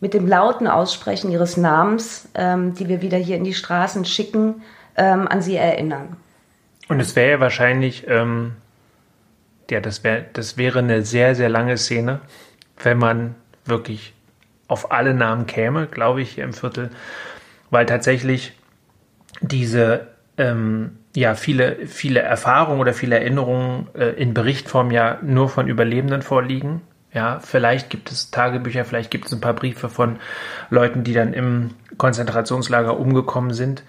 [0.01, 4.63] mit dem lauten Aussprechen ihres Namens, ähm, die wir wieder hier in die Straßen schicken,
[4.97, 6.17] ähm, an sie erinnern.
[6.89, 8.53] Und es wäre ja wahrscheinlich, ähm,
[9.69, 12.19] ja, das wäre das wäre eine sehr, sehr lange Szene,
[12.83, 14.13] wenn man wirklich
[14.67, 16.89] auf alle Namen käme, glaube ich, hier im Viertel,
[17.69, 18.53] weil tatsächlich
[19.39, 25.67] diese ähm, ja viele viele Erfahrungen oder viele Erinnerungen äh, in Berichtform ja nur von
[25.67, 26.81] Überlebenden vorliegen.
[27.13, 30.19] Ja, vielleicht gibt es Tagebücher, vielleicht gibt es ein paar Briefe von
[30.69, 33.83] Leuten, die dann im Konzentrationslager umgekommen sind.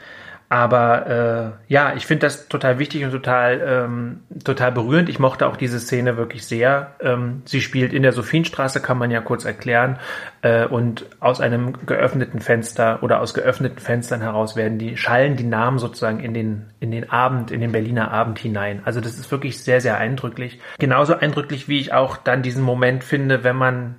[0.52, 5.08] Aber äh, ja, ich finde das total wichtig und total, ähm, total berührend.
[5.08, 6.94] Ich mochte auch diese Szene wirklich sehr.
[7.00, 9.98] Ähm, sie spielt in der Sophienstraße, kann man ja kurz erklären.
[10.42, 15.44] Äh, und aus einem geöffneten Fenster oder aus geöffneten Fenstern heraus werden die, schallen die
[15.44, 18.82] Namen sozusagen in den, in den Abend, in den Berliner Abend hinein.
[18.84, 20.60] Also das ist wirklich sehr, sehr eindrücklich.
[20.78, 23.94] Genauso eindrücklich, wie ich auch dann diesen Moment finde, wenn man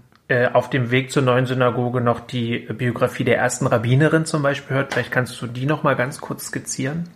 [0.54, 4.94] auf dem Weg zur neuen Synagoge noch die Biografie der ersten Rabbinerin zum Beispiel hört.
[4.94, 7.10] Vielleicht kannst du die noch mal ganz kurz skizzieren.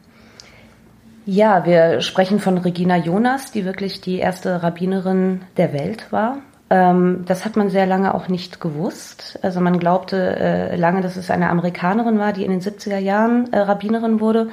[1.26, 6.38] Ja, wir sprechen von Regina Jonas, die wirklich die erste Rabbinerin der Welt war.
[6.70, 9.38] Ähm, das hat man sehr lange auch nicht gewusst.
[9.42, 13.52] Also man glaubte äh, lange, dass es eine Amerikanerin war, die in den 70er Jahren
[13.52, 14.50] äh, Rabbinerin wurde.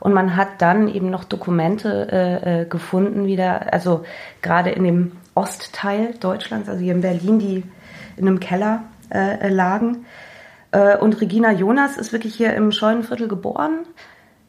[0.00, 4.04] Und man hat dann eben noch Dokumente äh, äh, gefunden wieder, also
[4.42, 7.62] gerade in dem Ostteil Deutschlands, also hier in Berlin, die
[8.18, 10.04] in einem Keller äh, lagen.
[10.70, 13.80] Äh, und Regina Jonas ist wirklich hier im Scheunenviertel geboren.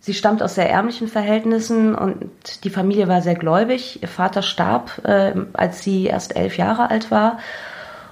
[0.01, 4.01] Sie stammt aus sehr ärmlichen Verhältnissen und die Familie war sehr gläubig.
[4.01, 7.39] Ihr Vater starb, äh, als sie erst elf Jahre alt war.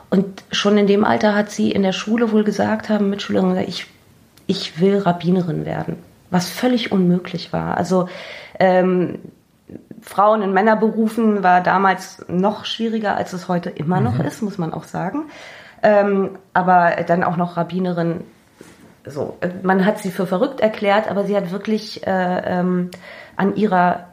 [0.10, 3.88] Und schon in dem Alter hat sie in der Schule wohl gesagt haben, Mitschülerinnen, ich,
[4.48, 5.98] ich will Rabbinerin werden.
[6.30, 7.78] Was völlig unmöglich war.
[7.78, 8.10] Also
[8.60, 9.20] ähm,
[10.08, 14.26] Frauen in Männerberufen war damals noch schwieriger, als es heute immer noch mhm.
[14.26, 15.26] ist, muss man auch sagen.
[15.84, 18.22] Ähm, aber dann auch noch Rabbinerin.
[19.06, 22.90] So, man hat sie für verrückt erklärt, aber sie hat wirklich äh, ähm,
[23.36, 24.08] an ihrer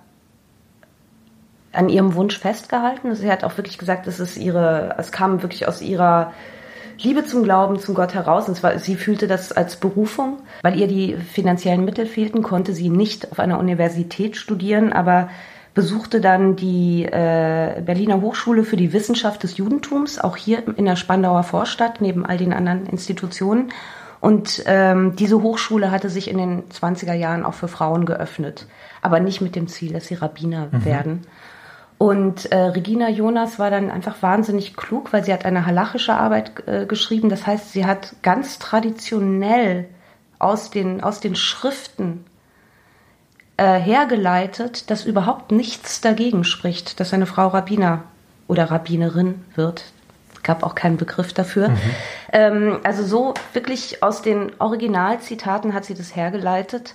[1.73, 3.15] an ihrem Wunsch festgehalten.
[3.15, 6.33] Sie hat auch wirklich gesagt, es ist ihre, es kam wirklich aus ihrer
[6.99, 8.49] Liebe zum Glauben, zum Gott heraus.
[8.49, 12.91] Und zwar, sie fühlte das als Berufung, weil ihr die finanziellen Mittel fehlten, konnte sie
[12.91, 15.29] nicht auf einer Universität studieren, aber
[15.75, 20.97] besuchte dann die äh, Berliner Hochschule für die Wissenschaft des Judentums, auch hier in der
[20.97, 23.73] Spandauer Vorstadt, neben all den anderen Institutionen.
[24.21, 28.67] Und ähm, diese Hochschule hatte sich in den 20er Jahren auch für Frauen geöffnet,
[29.03, 30.85] aber nicht mit dem Ziel, dass sie Rabbiner mhm.
[30.85, 31.27] werden.
[31.99, 36.67] Und äh, Regina Jonas war dann einfach wahnsinnig klug, weil sie hat eine halachische Arbeit
[36.67, 37.29] äh, geschrieben.
[37.29, 39.87] Das heißt, sie hat ganz traditionell
[40.39, 42.25] aus den, aus den Schriften
[43.57, 48.03] äh, hergeleitet, dass überhaupt nichts dagegen spricht, dass eine Frau Rabbiner
[48.49, 49.85] oder Rabbinerin wird.
[50.35, 51.69] Es gab auch keinen Begriff dafür.
[51.69, 51.81] Mhm.
[52.33, 56.95] Ähm, also so wirklich aus den Originalzitaten hat sie das hergeleitet.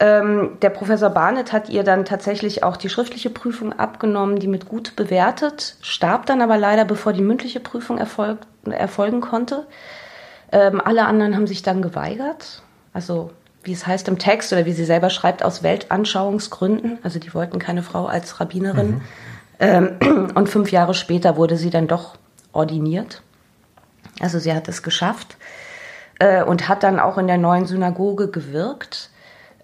[0.00, 4.68] Ähm, der Professor Barnett hat ihr dann tatsächlich auch die schriftliche Prüfung abgenommen, die mit
[4.68, 9.66] gut bewertet, starb dann aber leider, bevor die mündliche Prüfung erfolg, erfolgen konnte.
[10.52, 12.62] Ähm, alle anderen haben sich dann geweigert.
[12.92, 13.32] Also
[13.68, 16.98] wie es heißt im Text oder wie sie selber schreibt, aus Weltanschauungsgründen.
[17.04, 18.88] Also die wollten keine Frau als Rabbinerin.
[18.88, 19.00] Mhm.
[19.60, 22.16] Ähm, und fünf Jahre später wurde sie dann doch
[22.52, 23.22] ordiniert.
[24.20, 25.36] Also sie hat es geschafft
[26.18, 29.10] äh, und hat dann auch in der neuen Synagoge gewirkt,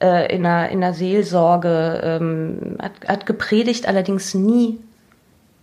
[0.00, 4.78] äh, in, der, in der Seelsorge, ähm, hat, hat gepredigt, allerdings nie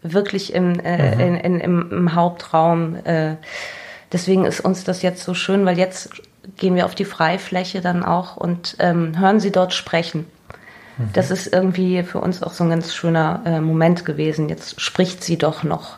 [0.02, 1.20] wirklich im, äh, mhm.
[1.22, 2.96] in, in, im, im Hauptraum.
[3.06, 3.36] Äh,
[4.12, 6.10] deswegen ist uns das jetzt so schön, weil jetzt
[6.58, 10.26] gehen wir auf die Freifläche dann auch und ähm, hören sie dort sprechen.
[10.98, 11.10] Mhm.
[11.14, 14.50] Das ist irgendwie für uns auch so ein ganz schöner äh, Moment gewesen.
[14.50, 15.98] Jetzt spricht sie doch noch.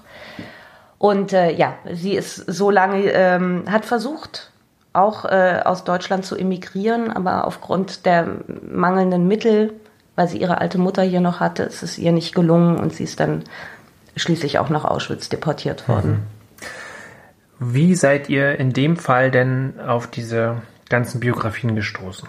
[0.97, 4.51] Und äh, ja, sie ist so lange, ähm, hat versucht,
[4.93, 8.27] auch äh, aus Deutschland zu emigrieren, aber aufgrund der
[8.71, 9.73] mangelnden Mittel,
[10.15, 13.03] weil sie ihre alte Mutter hier noch hatte, ist es ihr nicht gelungen und sie
[13.03, 13.43] ist dann
[14.15, 16.25] schließlich auch nach Auschwitz deportiert worden.
[17.63, 17.73] Mhm.
[17.73, 22.28] Wie seid ihr in dem Fall denn auf diese ganzen Biografien gestoßen?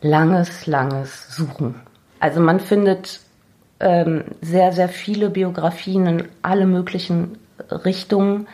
[0.00, 1.76] Langes, langes Suchen.
[2.20, 3.20] Also man findet
[3.80, 7.38] ähm, sehr, sehr viele Biografien in alle möglichen
[7.70, 8.46] Richtungen.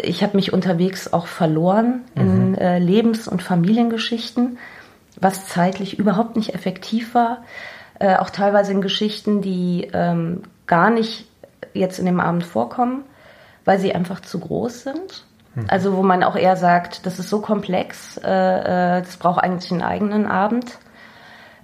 [0.00, 2.20] Ich habe mich unterwegs auch verloren mhm.
[2.22, 4.58] in äh, Lebens- und Familiengeschichten,
[5.20, 7.44] was zeitlich überhaupt nicht effektiv war.
[7.98, 11.26] Äh, auch teilweise in Geschichten, die ähm, gar nicht
[11.74, 13.04] jetzt in dem Abend vorkommen,
[13.64, 15.24] weil sie einfach zu groß sind.
[15.68, 19.70] Also wo man auch eher sagt, das ist so komplex, äh, äh, das braucht eigentlich
[19.70, 20.78] einen eigenen Abend.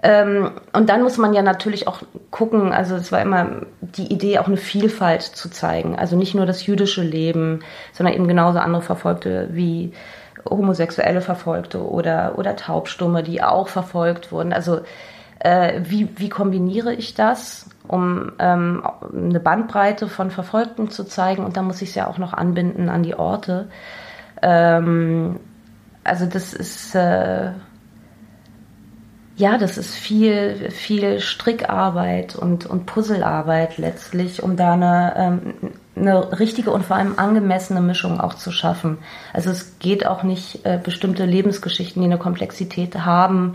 [0.02, 4.38] Ähm, und dann muss man ja natürlich auch gucken, also es war immer die Idee,
[4.38, 5.98] auch eine Vielfalt zu zeigen.
[5.98, 7.60] Also nicht nur das jüdische Leben,
[7.92, 9.92] sondern eben genauso andere Verfolgte wie
[10.48, 14.52] homosexuelle Verfolgte oder, oder Taubstumme, die auch verfolgt wurden.
[14.52, 14.80] Also
[15.40, 21.56] äh, wie, wie kombiniere ich das, um ähm, eine Bandbreite von Verfolgten zu zeigen und
[21.56, 23.68] dann muss ich es ja auch noch anbinden an die Orte.
[24.42, 25.40] Ähm,
[26.04, 27.50] also das ist äh,
[29.38, 35.54] ja, das ist viel, viel Strickarbeit und, und Puzzlearbeit letztlich, um da eine, ähm,
[35.94, 38.98] eine richtige und vor allem angemessene Mischung auch zu schaffen.
[39.32, 43.54] Also es geht auch nicht, äh, bestimmte Lebensgeschichten, die eine Komplexität haben,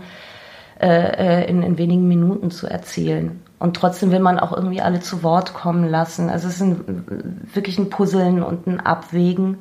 [0.80, 3.42] äh, äh, in, in wenigen Minuten zu erzählen.
[3.64, 6.28] Und trotzdem will man auch irgendwie alle zu Wort kommen lassen.
[6.28, 9.60] Also es ist ein, wirklich ein Puzzeln und ein Abwägen.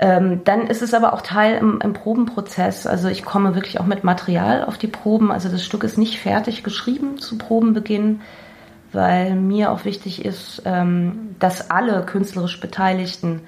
[0.00, 2.84] Ähm, dann ist es aber auch Teil im, im, Probenprozess.
[2.84, 5.30] Also ich komme wirklich auch mit Material auf die Proben.
[5.30, 8.22] Also das Stück ist nicht fertig geschrieben zu Probenbeginn,
[8.90, 13.42] weil mir auch wichtig ist, ähm, dass alle künstlerisch Beteiligten,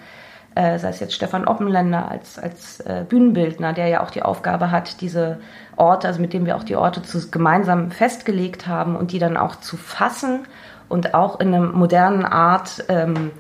[0.59, 4.73] äh, sei es jetzt Stefan Oppenländer als, als äh, Bühnenbildner, der ja auch die Aufgabe
[4.73, 5.38] hat, diese
[5.77, 9.37] Orte, also mit dem wir auch die Orte zu, gemeinsam festgelegt haben und die dann
[9.37, 10.49] auch zu fassen
[10.88, 13.31] und auch in einer modernen Art ähm,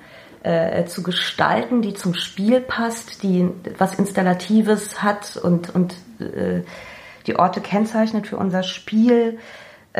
[0.44, 6.62] äh, zu gestalten, die zum Spiel passt, die was Installatives hat und, und äh,
[7.26, 9.40] die Orte kennzeichnet für unser Spiel.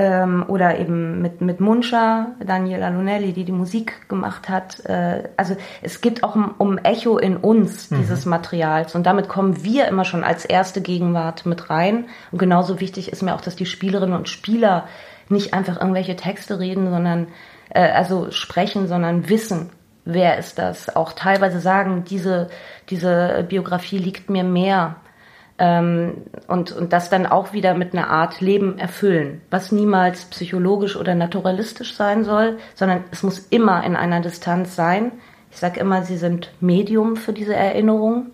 [0.00, 4.84] Ähm, oder eben mit, mit Muncha, Daniela Lunelli, die die Musik gemacht hat.
[4.84, 7.96] Äh, also es geht auch um, um Echo in uns mhm.
[7.96, 12.04] dieses Materials und damit kommen wir immer schon als erste Gegenwart mit rein.
[12.30, 14.86] Und genauso wichtig ist mir auch, dass die Spielerinnen und Spieler
[15.28, 17.26] nicht einfach irgendwelche Texte reden, sondern
[17.70, 19.70] äh, also sprechen, sondern wissen
[20.08, 20.94] wer ist das?
[20.96, 22.48] Auch teilweise sagen, diese,
[22.88, 24.96] diese Biografie liegt mir mehr.
[25.60, 30.96] Ähm, und, und das dann auch wieder mit einer Art Leben erfüllen, was niemals psychologisch
[30.96, 35.12] oder naturalistisch sein soll, sondern es muss immer in einer Distanz sein.
[35.50, 38.28] Ich sage immer, sie sind Medium für diese Erinnerung.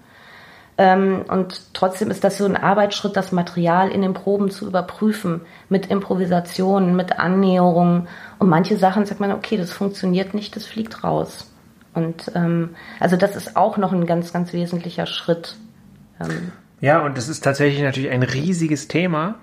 [0.77, 5.43] Ähm, und trotzdem ist das so ein Arbeitsschritt, das Material in den Proben zu überprüfen,
[5.71, 8.09] mit Improvisationen, mit Annäherungen.
[8.39, 11.51] Und manche Sachen sagt man, okay, das funktioniert nicht, das fliegt raus.
[11.95, 15.57] Und ähm, also das ist auch noch ein ganz, ganz wesentlicher Schritt.
[16.21, 16.53] Ähm.
[16.85, 19.37] Ja, und das ist tatsächlich natürlich ein riesiges Thema.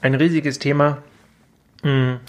[0.00, 1.02] Ein riesiges Thema,
[1.82, 2.20] hm,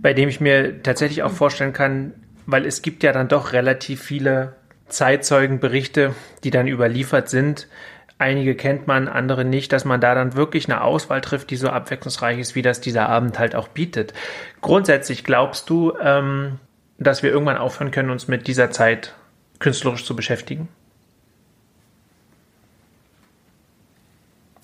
[0.00, 2.14] bei dem ich mir tatsächlich auch vorstellen kann,
[2.46, 4.54] weil es gibt ja dann doch relativ viele
[4.88, 7.68] Zeitzeugenberichte, die dann überliefert sind.
[8.16, 11.68] Einige kennt man, andere nicht, dass man da dann wirklich eine Auswahl trifft, die so
[11.68, 14.14] abwechslungsreich ist, wie das dieser Abend halt auch bietet.
[14.62, 16.60] Grundsätzlich glaubst du, ähm,
[16.96, 19.14] dass wir irgendwann aufhören können, uns mit dieser Zeit
[19.58, 20.70] künstlerisch zu beschäftigen?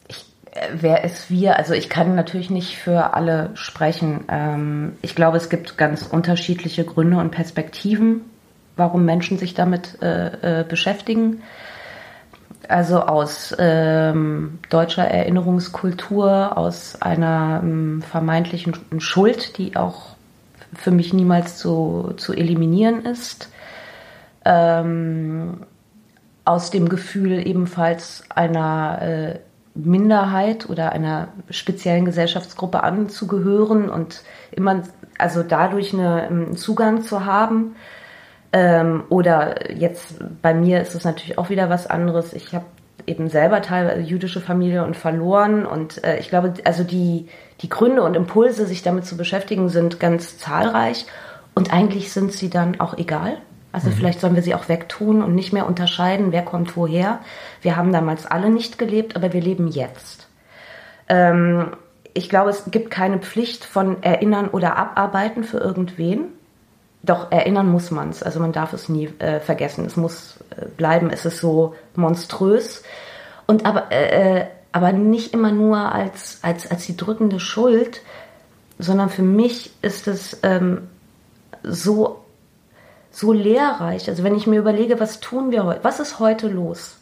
[0.09, 1.57] Ich, äh, wer ist wir?
[1.57, 4.25] Also ich kann natürlich nicht für alle sprechen.
[4.29, 8.23] Ähm, ich glaube, es gibt ganz unterschiedliche Gründe und Perspektiven,
[8.77, 11.43] warum Menschen sich damit äh, äh, beschäftigen.
[12.69, 20.17] Also aus ähm, deutscher Erinnerungskultur, aus einer ähm, vermeintlichen Schuld, die auch
[20.75, 23.51] für mich niemals zu, zu eliminieren ist.
[26.49, 29.39] Aus dem Gefühl ebenfalls einer äh,
[29.75, 34.83] Minderheit oder einer speziellen Gesellschaftsgruppe anzugehören und immer,
[35.19, 37.77] also dadurch eine, einen Zugang zu haben.
[38.53, 42.33] Ähm, oder jetzt bei mir ist es natürlich auch wieder was anderes.
[42.33, 42.65] Ich habe
[43.07, 47.29] eben selber teilweise jüdische Familie und verloren und äh, ich glaube, also die,
[47.61, 51.07] die Gründe und Impulse, sich damit zu beschäftigen, sind ganz zahlreich
[51.55, 53.39] und eigentlich sind sie dann auch egal.
[53.73, 53.95] Also mhm.
[53.95, 57.21] vielleicht sollen wir sie auch wegtun und nicht mehr unterscheiden, wer kommt woher.
[57.63, 60.29] Wir haben damals alle nicht gelebt, aber wir leben jetzt.
[61.09, 61.73] Ähm,
[62.15, 66.33] ich glaube, es gibt keine Pflicht von Erinnern oder Abarbeiten für irgendwen.
[67.03, 68.23] Doch erinnern muss man es.
[68.23, 69.85] Also man darf es nie äh, vergessen.
[69.87, 71.11] Es muss äh, bleiben.
[71.11, 72.83] Es ist so monströs.
[73.47, 78.03] Und aber äh, äh aber nicht immer nur als, als, als die drückende Schuld,
[78.79, 80.89] sondern für mich ist es ähm,
[81.63, 82.25] so,
[83.19, 84.09] so lehrreich.
[84.09, 86.99] Also wenn ich mir überlege, was tun wir heute, was ist heute los?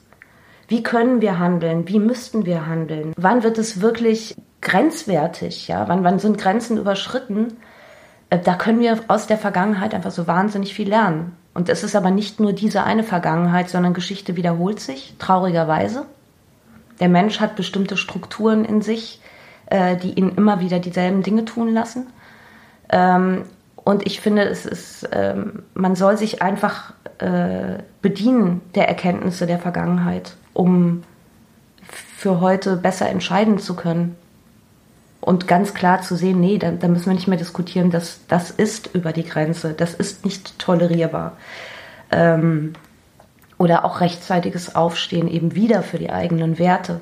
[0.68, 1.86] Wie können wir handeln?
[1.88, 3.12] Wie müssten wir handeln?
[3.16, 5.68] Wann wird es wirklich grenzwertig?
[5.68, 7.58] Ja, wann, wann sind Grenzen überschritten?
[8.30, 11.36] Äh, da können wir aus der Vergangenheit einfach so wahnsinnig viel lernen.
[11.54, 16.06] Und es ist aber nicht nur diese eine Vergangenheit, sondern Geschichte wiederholt sich, traurigerweise.
[16.98, 19.20] Der Mensch hat bestimmte Strukturen in sich,
[19.66, 22.06] äh, die ihn immer wieder dieselben Dinge tun lassen.
[23.86, 29.60] Und ich finde, es ist, ähm, man soll sich einfach äh, bedienen der Erkenntnisse der
[29.60, 31.04] Vergangenheit, um
[32.16, 34.16] für heute besser entscheiden zu können.
[35.20, 38.50] Und ganz klar zu sehen, nee, da, da müssen wir nicht mehr diskutieren, das, das
[38.50, 41.36] ist über die Grenze, das ist nicht tolerierbar.
[42.10, 42.72] Ähm,
[43.56, 47.00] oder auch rechtzeitiges Aufstehen eben wieder für die eigenen Werte.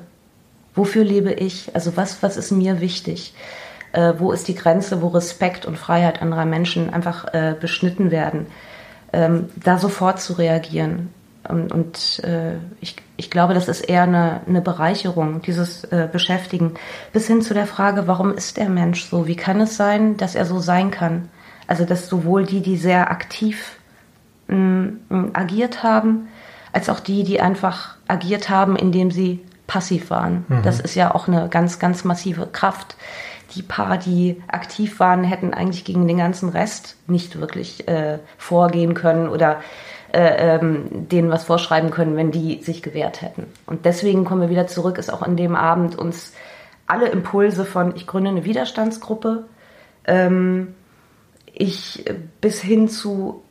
[0.75, 1.73] Wofür lebe ich?
[1.73, 3.33] Also was, was ist mir wichtig?
[3.95, 8.47] Äh, wo ist die Grenze, wo Respekt und Freiheit anderer Menschen einfach äh, beschnitten werden?
[9.13, 11.13] Ähm, da sofort zu reagieren.
[11.47, 16.73] Und, und äh, ich, ich glaube, das ist eher eine, eine Bereicherung, dieses äh, Beschäftigen,
[17.13, 19.27] bis hin zu der Frage, warum ist der Mensch so?
[19.27, 21.29] Wie kann es sein, dass er so sein kann?
[21.67, 23.77] Also, dass sowohl die, die sehr aktiv
[24.47, 26.27] mh, agiert haben,
[26.73, 30.45] als auch die, die einfach agiert haben, indem sie passiv waren.
[30.47, 30.63] Mhm.
[30.63, 32.97] Das ist ja auch eine ganz, ganz massive Kraft.
[33.55, 38.93] Die paar, die aktiv waren, hätten eigentlich gegen den ganzen Rest nicht wirklich äh, vorgehen
[38.93, 39.61] können oder
[40.13, 43.47] äh, ähm, denen was vorschreiben können, wenn die sich gewehrt hätten.
[43.65, 46.33] Und deswegen kommen wir wieder zurück, ist auch an dem Abend uns
[46.87, 49.45] alle Impulse von ich gründe eine Widerstandsgruppe,
[50.05, 50.75] ähm,
[51.51, 52.05] ich
[52.41, 53.41] bis hin zu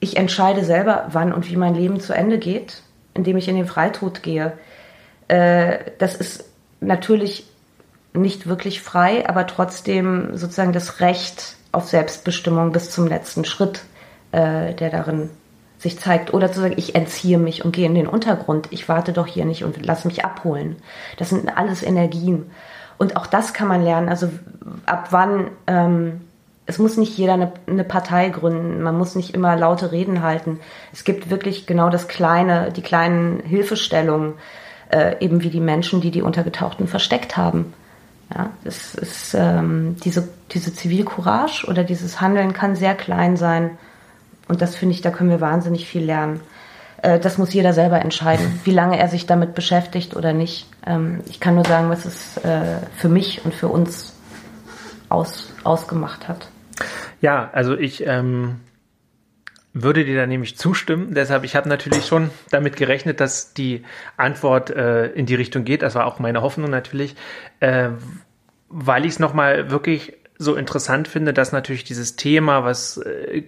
[0.00, 2.82] ich entscheide selber, wann und wie mein Leben zu Ende geht,
[3.14, 4.52] indem ich in den Freitod gehe.
[5.28, 7.46] Äh, das ist natürlich
[8.14, 13.82] nicht wirklich frei, aber trotzdem sozusagen das Recht auf Selbstbestimmung bis zum letzten Schritt,
[14.32, 15.30] äh, der darin
[15.78, 16.32] sich zeigt.
[16.32, 18.68] Oder zu sagen, ich entziehe mich und gehe in den Untergrund.
[18.70, 20.76] Ich warte doch hier nicht und lass mich abholen.
[21.18, 22.50] Das sind alles Energien.
[22.96, 24.08] Und auch das kann man lernen.
[24.08, 24.30] Also
[24.86, 26.20] ab wann ähm,
[26.66, 30.60] es muss nicht jeder eine, eine, Partei gründen, man muss nicht immer laute Reden halten.
[30.92, 34.34] Es gibt wirklich genau das kleine, die kleinen Hilfestellungen,
[34.90, 37.74] äh, eben wie die Menschen, die die Untergetauchten versteckt haben.
[38.32, 43.70] Ja, es ist ähm, diese, diese Zivilcourage oder dieses Handeln kann sehr klein sein.
[44.48, 46.40] Und das finde ich, da können wir wahnsinnig viel lernen.
[47.02, 50.66] Äh, das muss jeder selber entscheiden, wie lange er sich damit beschäftigt oder nicht.
[50.86, 54.14] Ähm, ich kann nur sagen, was es äh, für mich und für uns
[55.08, 56.48] aus, ausgemacht hat.
[57.20, 58.56] Ja, also ich ähm,
[59.74, 61.14] würde dir da nämlich zustimmen.
[61.14, 63.84] Deshalb, ich habe natürlich schon damit gerechnet, dass die
[64.16, 65.82] Antwort äh, in die Richtung geht.
[65.82, 67.16] Das war auch meine Hoffnung natürlich,
[67.58, 67.90] äh,
[68.68, 73.42] weil ich es nochmal wirklich so interessant finde, dass natürlich dieses Thema, was äh,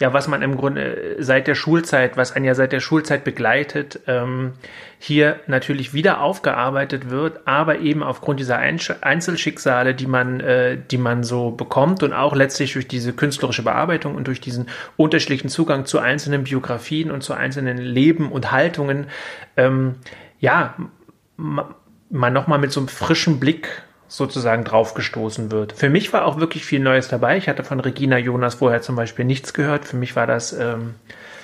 [0.00, 4.00] ja, was man im Grunde seit der Schulzeit, was einen ja seit der Schulzeit begleitet,
[4.06, 4.54] ähm,
[4.98, 11.22] hier natürlich wieder aufgearbeitet wird, aber eben aufgrund dieser Einzelschicksale, die man, äh, die man
[11.22, 15.98] so bekommt und auch letztlich durch diese künstlerische Bearbeitung und durch diesen unterschiedlichen Zugang zu
[15.98, 19.06] einzelnen Biografien und zu einzelnen Leben und Haltungen,
[19.56, 19.96] ähm,
[20.40, 20.74] ja,
[21.36, 23.82] man nochmal mit so einem frischen Blick
[24.16, 25.72] sozusagen draufgestoßen wird.
[25.72, 27.36] Für mich war auch wirklich viel Neues dabei.
[27.36, 29.84] Ich hatte von Regina Jonas vorher zum Beispiel nichts gehört.
[29.84, 30.94] Für mich war das ähm,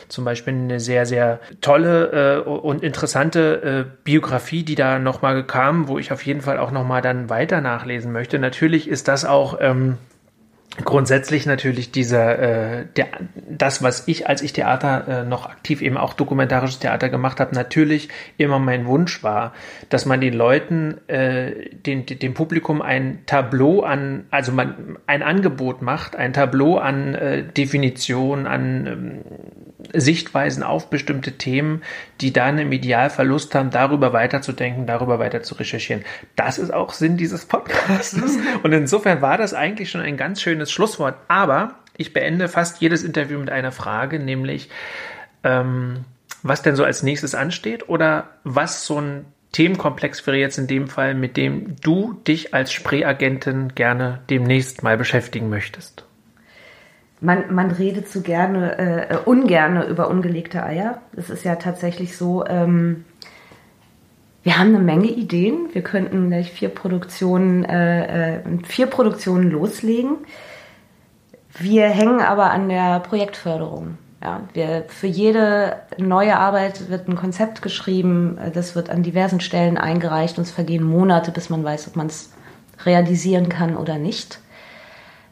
[0.07, 5.89] zum Beispiel eine sehr, sehr tolle äh, und interessante äh, Biografie, die da nochmal kam,
[5.89, 8.39] wo ich auf jeden Fall auch nochmal dann weiter nachlesen möchte.
[8.39, 9.99] Natürlich ist das auch ähm,
[10.85, 13.09] grundsätzlich natürlich dieser äh, der
[13.49, 17.55] das was ich als ich Theater äh, noch aktiv eben auch dokumentarisches Theater gemacht habe
[17.55, 18.09] natürlich
[18.39, 19.53] immer mein Wunsch war
[19.89, 25.83] dass man den Leuten äh, den dem Publikum ein Tableau an also man ein Angebot
[25.83, 29.21] macht ein Tableau an äh, Definition an ähm,
[29.93, 31.83] Sichtweisen auf bestimmte Themen,
[32.21, 36.05] die dann im Idealfall Lust haben, darüber weiterzudenken, darüber weiter zu recherchieren.
[36.37, 38.19] Das ist auch Sinn dieses Podcasts.
[38.63, 41.17] Und insofern war das eigentlich schon ein ganz schönes Schlusswort.
[41.29, 44.71] Aber ich beende fast jedes Interview mit einer Frage, nämlich,
[45.45, 46.05] ähm,
[46.43, 50.87] was denn so als nächstes ansteht oder was so ein Themenkomplex wäre jetzt in dem
[50.87, 56.05] Fall, mit dem du dich als Spreeagentin gerne demnächst mal beschäftigen möchtest
[57.21, 61.03] man, man redet so gerne, äh, ungerne über ungelegte Eier.
[61.17, 63.05] Es ist ja tatsächlich so, ähm,
[64.43, 65.69] wir haben eine Menge Ideen.
[65.73, 70.17] Wir könnten gleich vier Produktionen, äh, äh, vier Produktionen loslegen.
[71.59, 73.99] Wir hängen aber an der Projektförderung.
[74.23, 79.79] Ja, wir, für jede neue Arbeit wird ein Konzept geschrieben, das wird an diversen Stellen
[79.79, 82.31] eingereicht und es vergehen Monate, bis man weiß, ob man es
[82.85, 84.41] realisieren kann oder nicht.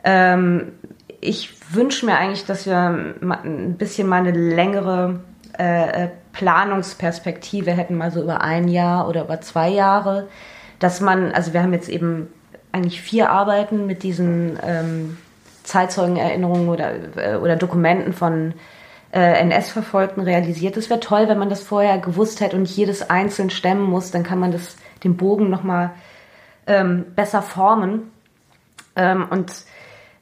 [0.05, 0.72] Ähm,
[1.20, 5.20] ich wünsche mir eigentlich, dass wir ein bisschen mal eine längere
[5.58, 10.28] äh, äh, Planungsperspektive hätten, mal so über ein Jahr oder über zwei Jahre,
[10.78, 12.28] dass man, also wir haben jetzt eben
[12.70, 15.16] eigentlich vier Arbeiten mit diesen ähm,
[15.64, 18.54] Zeitzeugenerinnerungen oder, äh, oder Dokumenten von
[19.12, 20.76] äh, NS-Verfolgten realisiert.
[20.76, 24.22] Es wäre toll, wenn man das vorher gewusst hätte und jedes einzeln stemmen muss, dann
[24.22, 25.90] kann man das, den Bogen nochmal
[26.66, 28.12] ähm, besser formen.
[28.94, 29.52] Ähm, und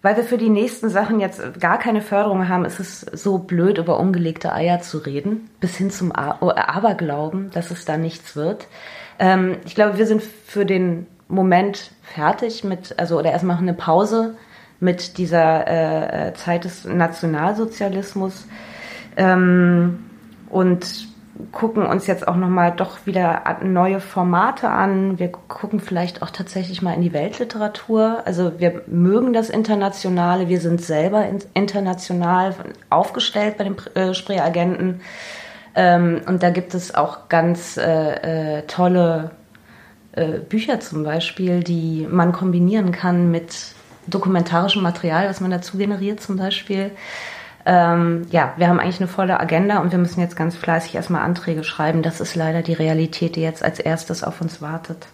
[0.06, 3.78] weil wir für die nächsten Sachen jetzt gar keine Förderung haben, ist es so blöd,
[3.78, 8.68] über ungelegte Eier zu reden, bis hin zum oh, Aberglauben, dass es da nichts wird.
[9.18, 14.36] Ähm, ich glaube, wir sind für den Moment fertig mit, also oder erstmal eine Pause
[14.78, 18.46] mit dieser äh, Zeit des Nationalsozialismus.
[19.16, 20.04] Ähm,
[20.50, 21.05] und
[21.52, 25.18] gucken uns jetzt auch nochmal doch wieder neue Formate an.
[25.18, 28.22] Wir gucken vielleicht auch tatsächlich mal in die Weltliteratur.
[28.24, 30.48] Also wir mögen das Internationale.
[30.48, 32.54] Wir sind selber international
[32.90, 35.00] aufgestellt bei den äh, Spreeagenten.
[35.74, 39.32] Ähm, und da gibt es auch ganz äh, äh, tolle
[40.12, 43.74] äh, Bücher zum Beispiel, die man kombinieren kann mit
[44.06, 46.92] dokumentarischem Material, was man dazu generiert zum Beispiel.
[47.66, 51.22] Ähm, ja, wir haben eigentlich eine volle Agenda und wir müssen jetzt ganz fleißig erstmal
[51.22, 52.02] Anträge schreiben.
[52.02, 55.08] Das ist leider die Realität, die jetzt als erstes auf uns wartet.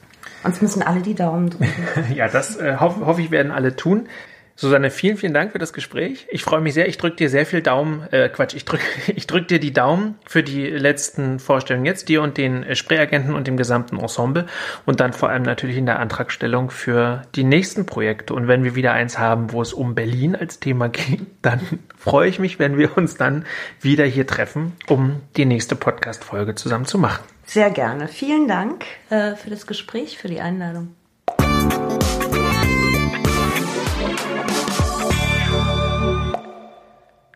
[0.45, 1.87] Uns müssen alle die Daumen drücken.
[2.15, 4.07] ja, das äh, hoffe hoff ich werden alle tun.
[4.55, 6.27] Susanne, vielen, vielen Dank für das Gespräch.
[6.31, 6.89] Ich freue mich sehr.
[6.89, 8.85] Ich drücke dir sehr viel Daumen, äh, Quatsch, ich drücke
[9.15, 13.35] ich drück dir die Daumen für die letzten Vorstellungen jetzt, dir und den äh, Sprayagenten
[13.35, 14.47] und dem gesamten Ensemble
[14.87, 18.35] und dann vor allem natürlich in der Antragstellung für die nächsten Projekte.
[18.35, 21.61] Und wenn wir wieder eins haben, wo es um Berlin als Thema geht, dann
[21.97, 23.45] freue ich mich, wenn wir uns dann
[23.81, 27.25] wieder hier treffen, um die nächste Podcast-Folge zusammen zu machen.
[27.47, 28.09] Sehr gerne.
[28.09, 30.95] Vielen Dank äh, für das Gespräch, für die Einladung.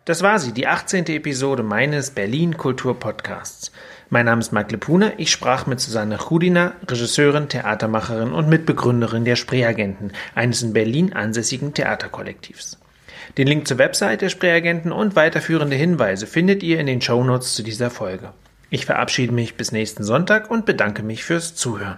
[0.07, 1.07] Das war sie, die 18.
[1.07, 3.73] Episode meines Berlin Kultur Podcasts.
[4.09, 5.11] Mein Name ist Marc Lepuna.
[5.17, 11.73] Ich sprach mit Susanne Chudina, Regisseurin, Theatermacherin und Mitbegründerin der Spreeagenten, eines in Berlin ansässigen
[11.73, 12.79] Theaterkollektivs.
[13.37, 17.61] Den Link zur Website der Spreeagenten und weiterführende Hinweise findet ihr in den Shownotes zu
[17.61, 18.31] dieser Folge.
[18.69, 21.97] Ich verabschiede mich bis nächsten Sonntag und bedanke mich fürs Zuhören.